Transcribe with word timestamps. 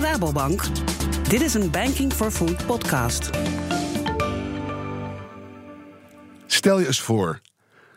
van 0.00 0.10
Rabobank. 0.10 0.62
Dit 1.28 1.40
is 1.40 1.54
een 1.54 1.70
Banking 1.70 2.12
for 2.12 2.30
Food 2.30 2.66
podcast. 2.66 3.30
Stel 6.46 6.78
je 6.78 6.86
eens 6.86 7.00
voor 7.00 7.40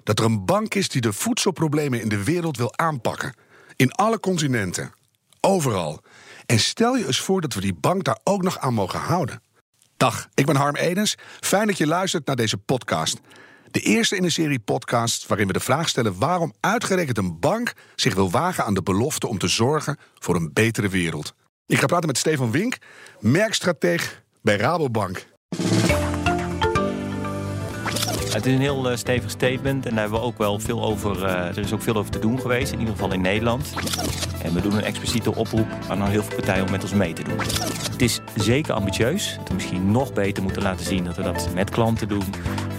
dat 0.03 0.19
er 0.19 0.25
een 0.25 0.45
bank 0.45 0.75
is 0.75 0.89
die 0.89 1.01
de 1.01 1.13
voedselproblemen 1.13 2.01
in 2.01 2.09
de 2.09 2.23
wereld 2.23 2.57
wil 2.57 2.77
aanpakken. 2.77 3.35
In 3.75 3.91
alle 3.91 4.19
continenten. 4.19 4.93
Overal. 5.41 6.01
En 6.45 6.59
stel 6.59 6.95
je 6.95 7.05
eens 7.05 7.19
voor 7.19 7.41
dat 7.41 7.53
we 7.53 7.61
die 7.61 7.73
bank 7.73 8.03
daar 8.03 8.19
ook 8.23 8.41
nog 8.41 8.59
aan 8.59 8.73
mogen 8.73 8.99
houden. 8.99 9.41
Dag, 9.97 10.27
ik 10.33 10.45
ben 10.45 10.55
Harm 10.55 10.75
Edens. 10.75 11.15
Fijn 11.39 11.67
dat 11.67 11.77
je 11.77 11.87
luistert 11.87 12.25
naar 12.25 12.35
deze 12.35 12.57
podcast. 12.57 13.19
De 13.71 13.79
eerste 13.79 14.15
in 14.15 14.23
een 14.23 14.31
serie 14.31 14.59
podcasts 14.59 15.27
waarin 15.27 15.47
we 15.47 15.53
de 15.53 15.59
vraag 15.59 15.89
stellen 15.89 16.19
waarom 16.19 16.53
uitgerekend 16.59 17.17
een 17.17 17.39
bank 17.39 17.73
zich 17.95 18.15
wil 18.15 18.31
wagen 18.31 18.65
aan 18.65 18.73
de 18.73 18.83
belofte 18.83 19.27
om 19.27 19.37
te 19.37 19.47
zorgen 19.47 19.97
voor 20.19 20.35
een 20.35 20.53
betere 20.53 20.89
wereld. 20.89 21.33
Ik 21.65 21.79
ga 21.79 21.85
praten 21.85 22.07
met 22.07 22.17
Stefan 22.17 22.51
Wink, 22.51 22.77
merkstrateeg 23.19 24.23
bij 24.41 24.55
Rabobank. 24.55 25.25
Het 28.33 28.45
is 28.45 28.53
een 28.53 28.61
heel 28.61 28.91
uh, 28.91 28.97
stevig 28.97 29.29
statement 29.29 29.85
en 29.85 29.91
daar 29.91 30.01
hebben 30.01 30.19
we 30.19 30.25
ook 30.25 30.37
wel 30.37 30.59
veel 30.59 30.83
over. 30.83 31.17
Uh, 31.17 31.47
er 31.47 31.57
is 31.57 31.73
ook 31.73 31.81
veel 31.81 31.95
over 31.95 32.11
te 32.11 32.19
doen 32.19 32.39
geweest, 32.39 32.71
in 32.71 32.79
ieder 32.79 32.93
geval 32.93 33.13
in 33.13 33.21
Nederland. 33.21 33.73
En 34.43 34.53
we 34.53 34.61
doen 34.61 34.73
een 34.73 34.83
expliciete 34.83 35.35
oproep 35.35 35.67
aan 35.87 36.07
heel 36.07 36.23
veel 36.23 36.35
partijen 36.35 36.65
om 36.65 36.71
met 36.71 36.81
ons 36.81 36.93
mee 36.93 37.13
te 37.13 37.23
doen. 37.23 37.37
Het 37.91 38.01
is 38.01 38.19
zeker 38.35 38.73
ambitieus. 38.73 39.35
Dat 39.37 39.47
we 39.47 39.53
misschien 39.53 39.91
nog 39.91 40.13
beter 40.13 40.43
moeten 40.43 40.61
laten 40.61 40.85
zien 40.85 41.03
dat 41.03 41.15
we 41.15 41.21
dat 41.23 41.53
met 41.53 41.69
klanten 41.69 42.07
doen. 42.07 42.23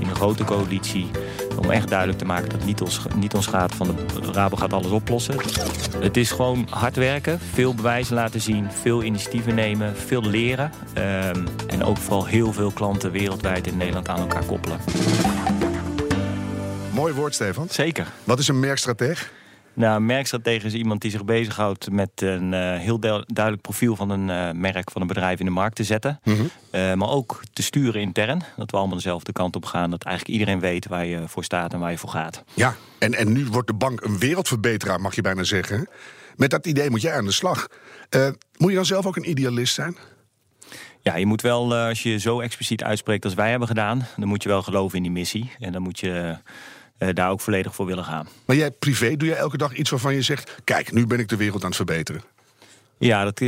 In 0.03 0.09
een 0.09 0.17
grote 0.17 0.45
coalitie. 0.45 1.11
Om 1.59 1.71
echt 1.71 1.89
duidelijk 1.89 2.19
te 2.19 2.25
maken 2.25 2.49
dat 2.49 2.59
het 2.59 2.65
niet 2.65 2.81
ons, 2.81 3.01
niet 3.17 3.35
ons 3.35 3.47
gaat 3.47 3.75
van 3.75 3.87
de 3.87 4.33
Rabo 4.33 4.57
gaat 4.57 4.73
alles 4.73 4.91
oplossen. 4.91 5.37
Het 5.99 6.17
is 6.17 6.31
gewoon 6.31 6.67
hard 6.71 6.97
werken, 6.97 7.39
veel 7.53 7.75
bewijzen 7.75 8.15
laten 8.15 8.41
zien, 8.41 8.71
veel 8.71 9.03
initiatieven 9.03 9.55
nemen, 9.55 9.97
veel 9.97 10.23
leren. 10.23 10.73
Um, 10.99 11.45
en 11.67 11.85
ook 11.85 11.97
vooral 11.97 12.27
heel 12.27 12.53
veel 12.53 12.71
klanten 12.71 13.11
wereldwijd 13.11 13.67
in 13.67 13.77
Nederland 13.77 14.09
aan 14.09 14.21
elkaar 14.21 14.45
koppelen. 14.45 14.79
Mooi 16.93 17.13
woord, 17.13 17.35
Stefan. 17.35 17.67
Zeker. 17.71 18.07
Wat 18.25 18.39
is 18.39 18.49
een 18.49 18.61
merkstrateeg? 18.61 19.31
Nou, 19.75 19.97
een 19.97 20.07
merkstratege 20.07 20.67
is 20.67 20.75
iemand 20.75 21.01
die 21.01 21.11
zich 21.11 21.25
bezighoudt 21.25 21.91
met 21.91 22.11
een 22.15 22.53
uh, 22.53 22.77
heel 22.77 23.01
duidelijk 23.01 23.61
profiel 23.61 23.97
van 23.97 24.11
een 24.11 24.29
uh, 24.29 24.61
merk, 24.61 24.91
van 24.91 25.01
een 25.01 25.07
bedrijf 25.07 25.39
in 25.39 25.45
de 25.45 25.51
markt 25.51 25.77
te 25.77 25.85
zetten. 25.85 26.21
Mm 26.25 26.35
-hmm. 26.35 26.51
uh, 26.73 26.95
maar 26.95 27.09
ook 27.09 27.43
te 27.53 27.63
sturen 27.63 28.01
intern. 28.01 28.43
Dat 28.57 28.71
we 28.71 28.77
allemaal 28.77 28.97
dezelfde 28.97 29.33
kant 29.33 29.57
op 29.57 29.65
gaan. 29.65 29.91
Dat 29.91 30.05
eigenlijk 30.05 30.39
iedereen 30.39 30.61
weet 30.61 30.87
waar 30.87 31.07
je 31.07 31.23
voor 31.27 31.45
staat 31.45 31.73
en 31.73 31.79
waar 31.79 31.91
je 31.91 31.99
voor 31.99 32.11
gaat. 32.11 32.45
Ja, 32.55 32.77
en, 32.99 33.15
en 33.15 33.33
nu 33.33 33.47
wordt 33.47 33.67
de 33.67 33.75
bank 33.75 34.01
een 34.01 34.19
wereldverbeteraar, 34.19 35.01
mag 35.01 35.15
je 35.15 35.23
bijna 35.23 35.43
zeggen. 35.43 35.89
Met 36.37 36.51
dat 36.51 36.67
idee 36.67 36.91
moet 36.91 37.01
jij 37.01 37.17
aan 37.17 37.25
de 37.25 37.33
slag. 37.33 37.69
moet 38.57 38.71
je 38.71 38.77
dan 38.77 38.87
zelf 38.87 39.07
ook 39.07 39.17
een 39.17 39.31
idealist 39.31 39.75
zijn? 39.75 39.97
Ja, 41.01 41.17
je 41.17 41.27
moet 41.27 41.43
wel, 41.43 41.75
als 41.75 42.03
je 42.03 42.19
zo 42.19 42.41
expliciet 42.41 42.83
uitspreekt 42.83 43.25
als 43.25 43.35
wij 43.35 43.51
hebben 43.51 43.69
gedaan, 43.69 44.07
dan 44.17 44.29
moet 44.29 44.43
je 44.43 44.49
wel 44.49 44.63
geloven 44.63 44.97
in 44.97 45.03
die 45.03 45.13
missie. 45.13 45.51
En 45.59 45.73
dan 45.73 45.83
moet 45.83 46.01
je 46.01 46.37
daar 47.13 47.31
ook 47.31 47.41
volledig 47.41 47.75
voor 47.75 47.87
willen 47.87 48.05
gaan. 48.05 48.29
Maar 48.45 48.57
jij 48.57 48.71
privé, 48.71 49.17
doe 49.17 49.29
je 49.29 49.35
elke 49.35 49.57
dag 49.57 49.75
iets 49.75 49.91
waarvan 49.91 50.15
je 50.15 50.23
zegt... 50.23 50.55
kijk, 50.65 50.93
nu 50.93 51.07
ben 51.07 51.19
ik 51.19 51.29
de 51.29 51.37
wereld 51.37 51.63
aan 51.63 51.69
het 51.69 51.77
verbeteren? 51.77 52.23
Ja, 52.99 53.25
dat, 53.25 53.43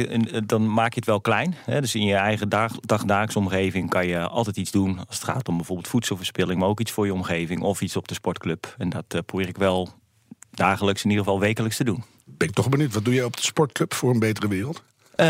dan 0.46 0.72
maak 0.72 0.92
je 0.92 0.98
het 0.98 1.08
wel 1.08 1.20
klein. 1.20 1.54
Hè. 1.64 1.80
Dus 1.80 1.94
in 1.94 2.04
je 2.04 2.14
eigen 2.14 2.48
dag, 2.48 2.80
dagdagelijkse 2.80 3.38
omgeving 3.38 3.90
kan 3.90 4.06
je 4.06 4.18
altijd 4.18 4.56
iets 4.56 4.70
doen... 4.70 4.98
als 4.98 5.16
het 5.16 5.24
gaat 5.24 5.48
om 5.48 5.56
bijvoorbeeld 5.56 5.88
voedselverspilling... 5.88 6.60
maar 6.60 6.68
ook 6.68 6.80
iets 6.80 6.92
voor 6.92 7.06
je 7.06 7.14
omgeving 7.14 7.62
of 7.62 7.80
iets 7.80 7.96
op 7.96 8.08
de 8.08 8.14
sportclub. 8.14 8.74
En 8.78 8.88
dat 8.88 9.04
uh, 9.14 9.20
probeer 9.26 9.48
ik 9.48 9.56
wel 9.56 9.92
dagelijks, 10.50 11.04
in 11.04 11.10
ieder 11.10 11.24
geval 11.24 11.40
wekelijks 11.40 11.76
te 11.76 11.84
doen. 11.84 12.04
Ben 12.24 12.48
ik 12.48 12.54
toch 12.54 12.68
benieuwd, 12.68 12.94
wat 12.94 13.04
doe 13.04 13.14
je 13.14 13.24
op 13.24 13.36
de 13.36 13.42
sportclub 13.42 13.94
voor 13.94 14.10
een 14.10 14.18
betere 14.18 14.48
wereld? 14.48 14.82
Uh, 15.16 15.26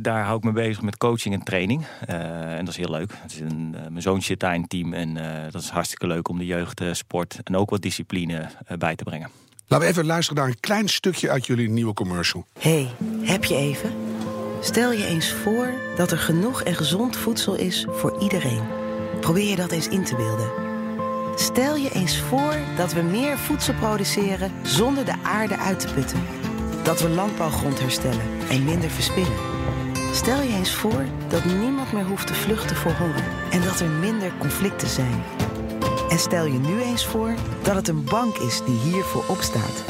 daar 0.00 0.24
hou 0.24 0.36
ik 0.36 0.44
me 0.44 0.52
bezig 0.52 0.82
met 0.82 0.96
coaching 0.96 1.34
en 1.34 1.42
training. 1.42 1.84
Uh, 2.10 2.56
en 2.56 2.64
dat 2.64 2.68
is 2.68 2.76
heel 2.76 2.90
leuk. 2.90 3.12
Het 3.16 3.32
is 3.32 3.40
een, 3.40 3.74
uh, 3.74 3.80
mijn 3.88 4.02
zoontje 4.02 4.26
zit 4.26 4.40
daar 4.40 4.54
in 4.54 4.66
team. 4.66 4.94
En 4.94 5.14
dat 5.50 5.62
is 5.62 5.68
hartstikke 5.68 6.06
leuk 6.06 6.28
om 6.28 6.38
de 6.38 6.46
jeugd 6.46 6.82
sport 6.92 7.38
en 7.44 7.56
ook 7.56 7.70
wat 7.70 7.82
discipline 7.82 8.48
bij 8.78 8.96
te 8.96 9.04
brengen. 9.04 9.30
Laten 9.66 9.86
we 9.86 9.92
even 9.92 10.06
luisteren 10.06 10.42
naar 10.42 10.50
een 10.50 10.60
klein 10.60 10.88
stukje 10.88 11.30
uit 11.30 11.46
jullie 11.46 11.68
nieuwe 11.68 11.94
commercial. 11.94 12.46
hey, 12.58 12.88
heb 13.22 13.44
je 13.44 13.54
even? 13.54 13.92
Stel 14.60 14.92
je 14.92 15.06
eens 15.06 15.32
voor 15.32 15.70
dat 15.96 16.10
er 16.10 16.18
genoeg 16.18 16.62
en 16.62 16.74
gezond 16.74 17.16
voedsel 17.16 17.54
is 17.54 17.86
voor 17.88 18.20
iedereen. 18.20 18.62
Probeer 19.20 19.50
je 19.50 19.56
dat 19.56 19.72
eens 19.72 19.88
in 19.88 20.04
te 20.04 20.16
beelden. 20.16 20.50
Stel 21.34 21.76
je 21.76 21.90
eens 21.92 22.18
voor 22.18 22.56
dat 22.76 22.92
we 22.92 23.02
meer 23.02 23.38
voedsel 23.38 23.74
produceren 23.74 24.52
zonder 24.62 25.04
de 25.04 25.14
aarde 25.22 25.58
uit 25.58 25.80
te 25.80 25.94
putten. 25.94 26.22
Dat 26.82 27.00
we 27.00 27.08
landbouwgrond 27.08 27.80
herstellen 27.80 28.37
en 28.50 28.64
minder 28.64 28.90
verspillen. 28.90 29.36
Stel 30.12 30.42
je 30.42 30.52
eens 30.52 30.74
voor 30.74 31.04
dat 31.28 31.44
niemand 31.44 31.92
meer 31.92 32.04
hoeft 32.04 32.26
te 32.26 32.34
vluchten 32.34 32.76
voor 32.76 32.92
honger 32.92 33.24
en 33.50 33.60
dat 33.60 33.80
er 33.80 33.88
minder 33.88 34.32
conflicten 34.38 34.88
zijn. 34.88 35.22
En 36.08 36.18
stel 36.18 36.46
je 36.46 36.58
nu 36.58 36.80
eens 36.82 37.06
voor 37.06 37.34
dat 37.62 37.74
het 37.74 37.88
een 37.88 38.04
bank 38.04 38.36
is 38.36 38.62
die 38.64 38.78
hiervoor 38.78 39.24
opstaat. 39.28 39.84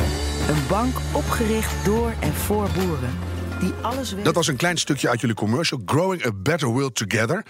Een 0.48 0.66
bank 0.68 0.96
opgericht 1.12 1.84
door 1.84 2.12
en 2.20 2.34
voor 2.34 2.68
boeren. 2.74 3.18
Die 3.60 3.72
alles 3.82 4.14
Dat 4.22 4.34
was 4.34 4.46
een 4.46 4.56
klein 4.56 4.76
stukje 4.76 5.08
uit 5.08 5.20
jullie 5.20 5.36
commercial, 5.36 5.80
Growing 5.86 6.26
a 6.26 6.32
Better 6.32 6.68
World 6.68 6.94
Together. 6.94 7.44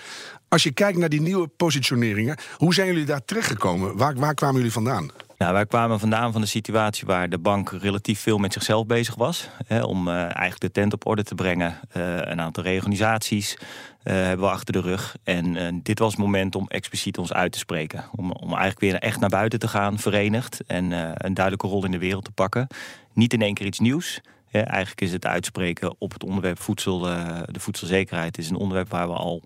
Als 0.49 0.63
je 0.63 0.73
kijkt 0.73 0.99
naar 0.99 1.09
die 1.09 1.21
nieuwe 1.21 1.49
positioneringen, 1.49 2.39
hoe 2.57 2.75
zijn 2.75 2.87
jullie 2.87 3.05
daar 3.05 3.25
terechtgekomen? 3.25 3.97
Waar, 3.97 4.15
waar 4.15 4.35
kwamen 4.35 4.57
jullie 4.57 4.73
vandaan? 4.73 5.11
Nou, 5.39 5.53
wij 5.53 5.67
kwamen 5.67 6.01
vandaan 6.01 6.33
van 6.33 6.41
de 6.41 6.47
situatie 6.47 7.07
waar 7.07 7.29
de 7.29 7.39
bank 7.39 7.71
relatief 7.71 8.21
veel 8.21 8.39
met 8.39 8.53
zichzelf 8.53 8.87
bezig 8.87 9.15
was. 9.15 9.49
Hè, 9.67 9.83
om 9.83 10.09
uh, 10.09 10.15
eigenlijk 10.15 10.61
de 10.61 10.71
tent 10.71 10.93
op 10.93 11.07
orde 11.07 11.23
te 11.23 11.35
brengen. 11.35 11.81
Uh, 11.97 12.17
een 12.17 12.41
aantal 12.41 12.63
reorganisaties 12.63 13.57
uh, 13.59 13.65
hebben 14.03 14.47
we 14.47 14.53
achter 14.53 14.73
de 14.73 14.81
rug. 14.81 15.17
En 15.25 15.81
dit 15.83 15.99
was 15.99 16.11
het 16.11 16.21
moment 16.21 16.55
om 16.55 16.69
expliciet 16.69 17.19
ons 17.19 17.33
uit 17.33 17.53
te 17.53 17.59
spreken. 17.59 18.05
Om, 18.17 18.33
om 18.33 18.49
eigenlijk 18.49 18.81
weer 18.81 18.95
echt 18.95 19.21
naar 19.21 19.29
buiten 19.29 19.59
te 19.59 19.69
gaan, 19.69 19.99
verenigd. 19.99 20.63
En 20.67 20.91
een 21.27 21.35
duidelijke 21.35 21.67
rol 21.67 21.85
in 21.85 21.91
de 21.91 21.99
wereld 21.99 22.25
te 22.25 22.31
pakken. 22.31 22.67
Niet 23.13 23.33
in 23.33 23.43
één 23.43 23.55
keer 23.55 23.67
iets 23.67 23.79
nieuws. 23.79 24.21
Eigenlijk 24.51 25.01
is 25.01 25.13
het 25.13 25.27
uitspreken 25.27 25.95
op 25.99 26.13
het 26.13 26.25
onderwerp 26.25 26.61
voedsel, 26.61 26.99
de 26.99 27.61
voedselzekerheid... 27.61 28.39
is 28.39 28.51
een 28.51 28.57
onderwerp 28.57 28.91
waar 28.91 29.09
we 29.09 29.15
al 29.15 29.43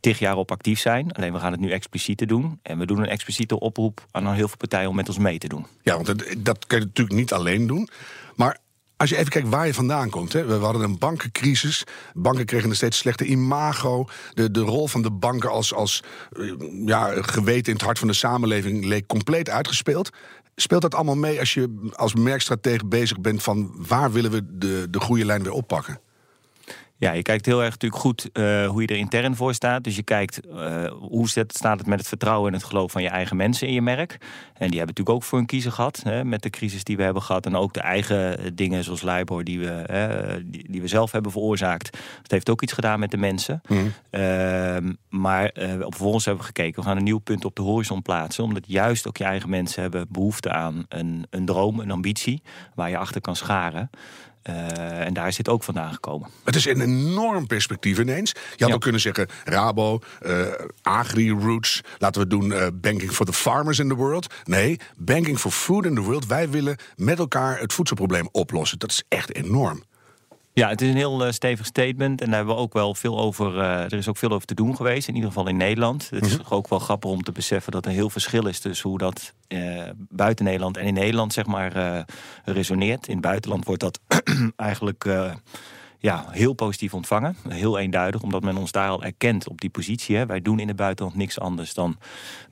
tig 0.00 0.18
jaar 0.18 0.36
op 0.36 0.50
actief 0.50 0.80
zijn. 0.80 1.12
Alleen 1.12 1.32
we 1.32 1.38
gaan 1.38 1.52
het 1.52 1.60
nu 1.60 1.70
expliciet 1.70 2.28
doen. 2.28 2.58
En 2.62 2.78
we 2.78 2.86
doen 2.86 2.98
een 2.98 3.08
expliciete 3.08 3.60
oproep 3.60 4.06
aan 4.10 4.32
heel 4.32 4.48
veel 4.48 4.56
partijen 4.56 4.88
om 4.88 4.96
met 4.96 5.08
ons 5.08 5.18
mee 5.18 5.38
te 5.38 5.48
doen. 5.48 5.66
Ja, 5.82 5.94
want 5.94 6.06
dat 6.44 6.66
kun 6.66 6.78
je 6.78 6.84
natuurlijk 6.84 7.16
niet 7.16 7.32
alleen 7.32 7.66
doen. 7.66 7.88
Maar 8.36 8.58
als 8.96 9.10
je 9.10 9.16
even 9.16 9.30
kijkt 9.30 9.48
waar 9.48 9.66
je 9.66 9.74
vandaan 9.74 10.10
komt. 10.10 10.32
Hè. 10.32 10.44
We 10.44 10.54
hadden 10.54 10.82
een 10.82 10.98
bankencrisis. 10.98 11.84
Banken 12.14 12.44
kregen 12.44 12.70
een 12.70 12.76
steeds 12.76 12.98
slechter 12.98 13.26
imago. 13.26 14.08
De, 14.34 14.50
de 14.50 14.60
rol 14.60 14.88
van 14.88 15.02
de 15.02 15.10
banken 15.10 15.50
als, 15.50 15.74
als 15.74 16.02
ja, 16.84 17.22
geweten 17.22 17.66
in 17.66 17.72
het 17.72 17.82
hart 17.82 17.98
van 17.98 18.08
de 18.08 18.14
samenleving 18.14 18.84
leek 18.84 19.06
compleet 19.06 19.50
uitgespeeld. 19.50 20.10
Speelt 20.54 20.82
dat 20.82 20.94
allemaal 20.94 21.16
mee 21.16 21.38
als 21.38 21.54
je 21.54 21.90
als 21.92 22.14
merkstratege 22.14 22.86
bezig 22.86 23.20
bent 23.20 23.42
van 23.42 23.74
waar 23.88 24.12
willen 24.12 24.30
we 24.30 24.58
de, 24.58 24.86
de 24.90 25.00
goede 25.00 25.24
lijn 25.24 25.42
weer 25.42 25.52
oppakken? 25.52 26.00
Ja, 27.00 27.12
je 27.12 27.22
kijkt 27.22 27.46
heel 27.46 27.62
erg 27.62 27.70
natuurlijk 27.70 28.02
goed 28.02 28.30
uh, 28.32 28.66
hoe 28.66 28.82
je 28.82 28.86
er 28.86 28.96
intern 28.96 29.36
voor 29.36 29.54
staat. 29.54 29.84
Dus 29.84 29.96
je 29.96 30.02
kijkt 30.02 30.40
uh, 30.46 30.84
hoe 30.86 31.28
staat 31.28 31.78
het 31.78 31.86
met 31.86 31.98
het 31.98 32.08
vertrouwen 32.08 32.52
en 32.52 32.58
het 32.58 32.66
geloof 32.66 32.92
van 32.92 33.02
je 33.02 33.08
eigen 33.08 33.36
mensen 33.36 33.66
in 33.66 33.72
je 33.72 33.82
merk. 33.82 34.12
En 34.54 34.68
die 34.68 34.78
hebben 34.78 34.86
natuurlijk 34.86 35.08
ook 35.08 35.22
voor 35.22 35.38
een 35.38 35.46
kiezer 35.46 35.72
gehad 35.72 36.00
hè, 36.04 36.24
met 36.24 36.42
de 36.42 36.50
crisis 36.50 36.84
die 36.84 36.96
we 36.96 37.02
hebben 37.02 37.22
gehad. 37.22 37.46
En 37.46 37.56
ook 37.56 37.72
de 37.72 37.80
eigen 37.80 38.56
dingen 38.56 38.84
zoals 38.84 39.02
LIBOR 39.02 39.44
die 39.44 39.58
we, 39.58 39.84
uh, 39.90 40.44
die, 40.44 40.70
die, 40.70 40.80
we 40.80 40.88
zelf 40.88 41.12
hebben 41.12 41.32
veroorzaakt. 41.32 41.92
Dat 42.22 42.30
heeft 42.30 42.50
ook 42.50 42.62
iets 42.62 42.72
gedaan 42.72 43.00
met 43.00 43.10
de 43.10 43.16
mensen. 43.16 43.60
Mm. 43.68 43.92
maar 45.08 45.46
op 45.82 45.94
vervolgens 45.94 46.24
hebben 46.24 46.42
we 46.42 46.48
gekeken, 46.48 46.82
we 46.82 46.88
gaan 46.88 46.96
een 46.96 47.04
nieuw 47.04 47.18
punt 47.18 47.44
op 47.44 47.56
de 47.56 47.62
horizon 47.62 48.02
plaatsen. 48.02 48.44
Omdat 48.44 48.64
juist 48.66 49.08
ook 49.08 49.16
je 49.16 49.24
eigen 49.24 49.50
mensen 49.50 49.82
hebben 49.82 50.06
behoefte 50.10 50.50
aan 50.50 50.86
een, 50.88 51.26
een 51.30 51.44
droom, 51.44 51.80
een 51.80 51.90
ambitie. 51.90 52.42
Waar 52.74 52.90
je 52.90 52.96
achter 52.96 53.20
kan 53.20 53.36
scharen. 53.36 53.90
Uh, 54.50 55.04
en 55.06 55.12
daar 55.12 55.28
is 55.28 55.36
dit 55.36 55.48
ook 55.48 55.64
vandaan 55.64 55.92
gekomen. 55.92 56.28
Het 56.44 56.56
is 56.56 56.66
een 56.66 56.80
enorm 56.80 57.46
perspectief 57.46 57.98
ineens. 57.98 58.30
Je 58.30 58.40
had 58.58 58.68
ja. 58.68 58.74
ook 58.74 58.80
kunnen 58.80 59.00
zeggen 59.00 59.28
Rabo, 59.44 59.98
uh, 60.22 60.46
Agri-Roots. 60.82 61.80
Laten 61.98 62.20
we 62.22 62.26
doen 62.26 62.50
uh, 62.50 62.66
Banking 62.74 63.12
for 63.12 63.26
the 63.26 63.32
Farmers 63.32 63.78
in 63.78 63.88
the 63.88 63.94
World. 63.94 64.34
Nee, 64.44 64.78
Banking 64.96 65.38
for 65.38 65.50
Food 65.50 65.86
in 65.86 65.94
the 65.94 66.00
World. 66.00 66.26
Wij 66.26 66.50
willen 66.50 66.76
met 66.96 67.18
elkaar 67.18 67.58
het 67.58 67.72
voedselprobleem 67.72 68.28
oplossen. 68.32 68.78
Dat 68.78 68.90
is 68.90 69.02
echt 69.08 69.34
enorm. 69.34 69.82
Ja, 70.58 70.68
het 70.68 70.80
is 70.80 70.88
een 70.88 70.96
heel 70.96 71.26
uh, 71.26 71.32
stevig 71.32 71.66
statement. 71.66 72.20
En 72.20 72.26
daar 72.26 72.36
hebben 72.36 72.54
we 72.54 72.60
ook 72.60 72.72
wel 72.72 72.94
veel 72.94 73.18
over. 73.18 73.54
Uh, 73.54 73.82
er 73.82 73.92
is 73.92 74.08
ook 74.08 74.16
veel 74.16 74.30
over 74.30 74.46
te 74.46 74.54
doen 74.54 74.76
geweest, 74.76 75.08
in 75.08 75.14
ieder 75.14 75.30
geval 75.30 75.48
in 75.48 75.56
Nederland. 75.56 76.10
Het 76.10 76.26
is 76.26 76.32
mm 76.32 76.40
-hmm. 76.44 76.56
ook 76.56 76.68
wel 76.68 76.78
grappig 76.78 77.10
om 77.10 77.22
te 77.22 77.32
beseffen 77.32 77.72
dat 77.72 77.86
er 77.86 77.90
heel 77.90 78.10
verschil 78.10 78.46
is 78.46 78.60
tussen 78.60 78.88
hoe 78.88 78.98
dat 78.98 79.34
uh, 79.48 79.82
buiten 79.96 80.44
Nederland 80.44 80.76
en 80.76 80.86
in 80.86 80.94
Nederland 80.94 81.32
zeg 81.32 81.46
maar 81.46 82.04
resoneert. 82.44 83.06
In 83.06 83.12
het 83.12 83.22
buitenland 83.22 83.64
wordt 83.64 83.80
dat 83.80 84.00
eigenlijk 84.56 85.04
ja, 86.00 86.24
heel 86.30 86.52
positief 86.52 86.94
ontvangen. 86.94 87.36
Heel 87.48 87.78
eenduidig, 87.78 88.22
omdat 88.22 88.42
men 88.42 88.56
ons 88.56 88.72
daar 88.72 88.88
al 88.88 89.02
erkent 89.04 89.48
op 89.48 89.60
die 89.60 89.70
positie. 89.70 90.16
Hè. 90.16 90.26
Wij 90.26 90.42
doen 90.42 90.58
in 90.58 90.68
het 90.68 90.76
buitenland 90.76 91.16
niks 91.16 91.40
anders 91.40 91.74
dan 91.74 91.98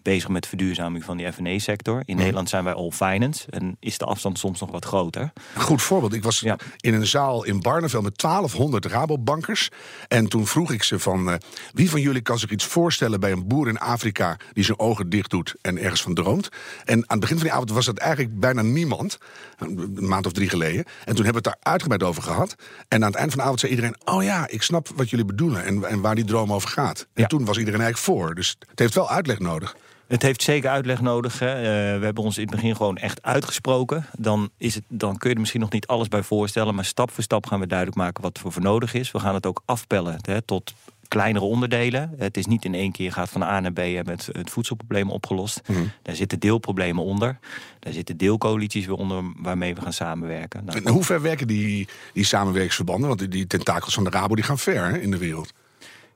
bezig 0.03 0.29
met 0.29 0.47
verduurzaming 0.47 1.05
van 1.05 1.17
die 1.17 1.33
F&E-sector. 1.33 2.03
In 2.05 2.17
Nederland 2.17 2.49
zijn 2.49 2.65
wij 2.65 2.73
all 2.75 2.91
finance 2.91 3.51
en 3.51 3.77
is 3.81 3.99
de 3.99 4.05
afstand 4.05 4.39
soms 4.39 4.61
nog 4.61 4.71
wat 4.71 4.85
groter. 4.85 5.33
Een 5.55 5.61
goed 5.61 5.83
voorbeeld. 5.83 6.15
Ik 6.15 6.23
was 6.23 6.41
Ja. 6.41 6.59
in 6.77 6.95
een 6.95 7.07
zaal 7.07 7.45
in 7.45 7.61
Barneveld 7.61 8.03
met 8.03 8.19
1200 8.19 8.85
Rabobankers. 8.87 9.69
En 10.09 10.29
toen 10.29 10.47
vroeg 10.47 10.73
ik 10.73 10.83
ze 10.83 10.99
van... 10.99 11.31
eh, 11.31 11.37
wie 11.73 11.91
van 11.91 12.01
jullie 12.01 12.21
kan 12.23 12.39
zich 12.39 12.51
iets 12.51 12.65
voorstellen 12.65 13.21
bij 13.21 13.33
een 13.33 13.47
boer 13.47 13.69
in 13.69 13.79
Afrika... 13.79 14.37
die 14.53 14.65
zijn 14.65 14.79
ogen 14.79 15.09
dicht 15.11 15.31
doet 15.31 15.55
en 15.63 15.79
ergens 15.79 16.03
van 16.03 16.15
droomt? 16.15 16.49
En 16.85 16.95
aan 16.99 17.05
het 17.09 17.21
begin 17.21 17.37
van 17.37 17.45
die 17.47 17.55
avond 17.55 17.71
was 17.71 17.85
dat 17.87 17.97
eigenlijk 17.99 18.41
bijna 18.41 18.63
niemand. 18.63 19.19
Een 19.59 19.97
maand 20.09 20.27
of 20.27 20.33
drie 20.33 20.49
geleden. 20.49 20.85
En 21.05 21.15
toen 21.15 21.25
hebben 21.25 21.43
we 21.43 21.49
het 21.49 21.61
daar 21.63 21.73
uitgebreid 21.73 22.03
over 22.03 22.23
gehad. 22.23 22.55
En 22.89 23.03
aan 23.05 23.11
het 23.11 23.19
eind 23.19 23.33
van 23.33 23.36
de 23.37 23.43
avond 23.43 23.61
zei 23.61 23.73
iedereen... 23.73 23.97
oh 24.05 24.23
ja, 24.23 24.49
ik 24.49 24.63
snap 24.63 24.89
wat 24.97 25.11
jullie 25.11 25.25
bedoelen 25.25 25.65
en, 25.65 25.85
en 25.85 26.01
waar 26.01 26.15
die 26.15 26.25
droom 26.25 26.53
over 26.53 26.69
gaat. 26.69 27.01
En 27.15 27.23
Ja. 27.23 27.27
toen 27.29 27.45
was 27.45 27.59
iedereen 27.59 27.81
eigenlijk 27.81 28.19
voor. 28.19 28.35
Dus 28.35 28.57
het 28.69 28.79
heeft 28.79 28.95
wel 28.95 29.11
uitleg 29.11 29.39
nodig. 29.39 29.77
Het 30.07 30.23
heeft 30.23 30.43
zeker 30.43 30.71
uitleg 30.71 31.01
nodig. 31.01 31.39
Hè. 31.39 31.55
Eh, 31.55 31.99
we 31.99 32.05
hebben 32.05 32.25
ons 32.25 32.37
in 32.39 32.43
het 32.47 32.55
begin 32.55 32.77
gewoon 32.77 32.97
echt 32.97 33.23
uitgesproken. 33.23 34.07
Dan, 34.19 34.51
is 34.59 34.75
het, 34.75 34.85
dan 34.89 35.17
kun 35.17 35.29
je 35.29 35.35
er 35.35 35.41
misschien 35.41 35.61
nog 35.61 35.71
niet 35.71 35.87
alles 35.87 36.09
bij 36.09 36.23
voorstellen. 36.23 36.75
Maar 36.75 36.85
stap 36.85 37.11
voor 37.11 37.23
stap 37.23 37.47
gaan 37.47 37.61
we 37.61 37.67
duidelijk 37.67 37.99
maken 37.99 38.23
wat 38.23 38.37
er 38.45 38.53
voor 38.53 38.63
nodig 38.63 38.95
is. 38.95 39.11
We 39.13 39.19
gaan 39.19 39.35
het 39.35 39.47
ook 39.47 39.63
afpellen 39.65 40.19
hè, 40.21 40.43
tot 40.43 40.75
kleinere 41.09 41.45
onderdelen. 41.45 42.15
Het 42.17 42.37
is 42.37 42.47
niet 42.47 42.65
in 42.65 42.75
één 42.75 42.93
keer 42.93 43.13
gaat 43.13 43.29
van 43.29 43.43
A 43.43 43.61
naar 43.61 43.73
B 43.73 43.79
en 43.79 44.05
met 44.05 44.29
het 44.33 44.51
voedselprobleem 44.51 45.11
opgelost. 45.11 45.61
Daar 46.03 46.15
zitten 46.15 46.41
deelproblemen 46.41 47.05
onder. 47.05 47.39
Daar 47.79 47.93
zitten 47.93 48.17
deelcoalities 48.17 48.87
weer 48.87 48.97
onder 48.97 49.23
waarmee 49.37 49.75
we 49.75 49.81
gaan 49.81 49.93
samenwerken. 49.93 50.65
Nou, 50.65 50.79
En 50.85 50.93
hoe 50.93 51.05
ver 51.05 51.23
werken 51.23 51.47
die, 51.47 51.89
die 52.13 52.25
samenwerkingsverbanden? 52.25 53.09
Want 53.09 53.21
die, 53.21 53.29
die 53.29 53.47
tentakels 53.47 53.95
van 53.95 54.05
de 54.05 54.11
Rabo 54.11 54.35
die 54.35 54.45
gaan 54.45 54.59
ver 54.59 54.85
hè, 54.85 54.99
in 54.99 55.11
de 55.11 55.19
wereld. 55.19 55.53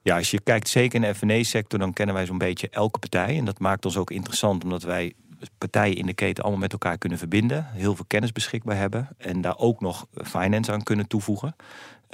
Ja, 0.03 0.17
als 0.17 0.31
je 0.31 0.41
kijkt 0.41 0.69
zeker 0.69 1.03
in 1.03 1.09
de 1.09 1.15
F&E-sector, 1.15 1.79
dan 1.79 1.93
kennen 1.93 2.15
wij 2.15 2.27
zo'n 2.27 2.39
beetje 2.39 2.69
elke 2.71 2.99
partij. 2.99 3.37
En 3.37 3.45
dat 3.45 3.59
maakt 3.59 3.85
ons 3.85 3.97
ook 3.97 4.11
interessant, 4.11 4.65
omdat 4.65 4.83
wij 4.83 5.13
partijen 5.59 5.97
in 5.97 6.07
de 6.07 6.15
keten 6.15 6.43
allemaal 6.43 6.61
met 6.61 6.73
elkaar 6.73 6.99
kunnen 6.99 7.19
verbinden. 7.19 7.67
Heel 7.73 7.95
veel 7.95 8.05
kennis 8.09 8.33
beschikbaar 8.33 8.77
hebben. 8.77 9.09
En 9.19 9.41
daar 9.41 9.59
ook 9.59 9.81
nog 9.81 10.07
finance 10.25 10.73
aan 10.73 10.83
kunnen 10.83 11.07
toevoegen. 11.07 11.57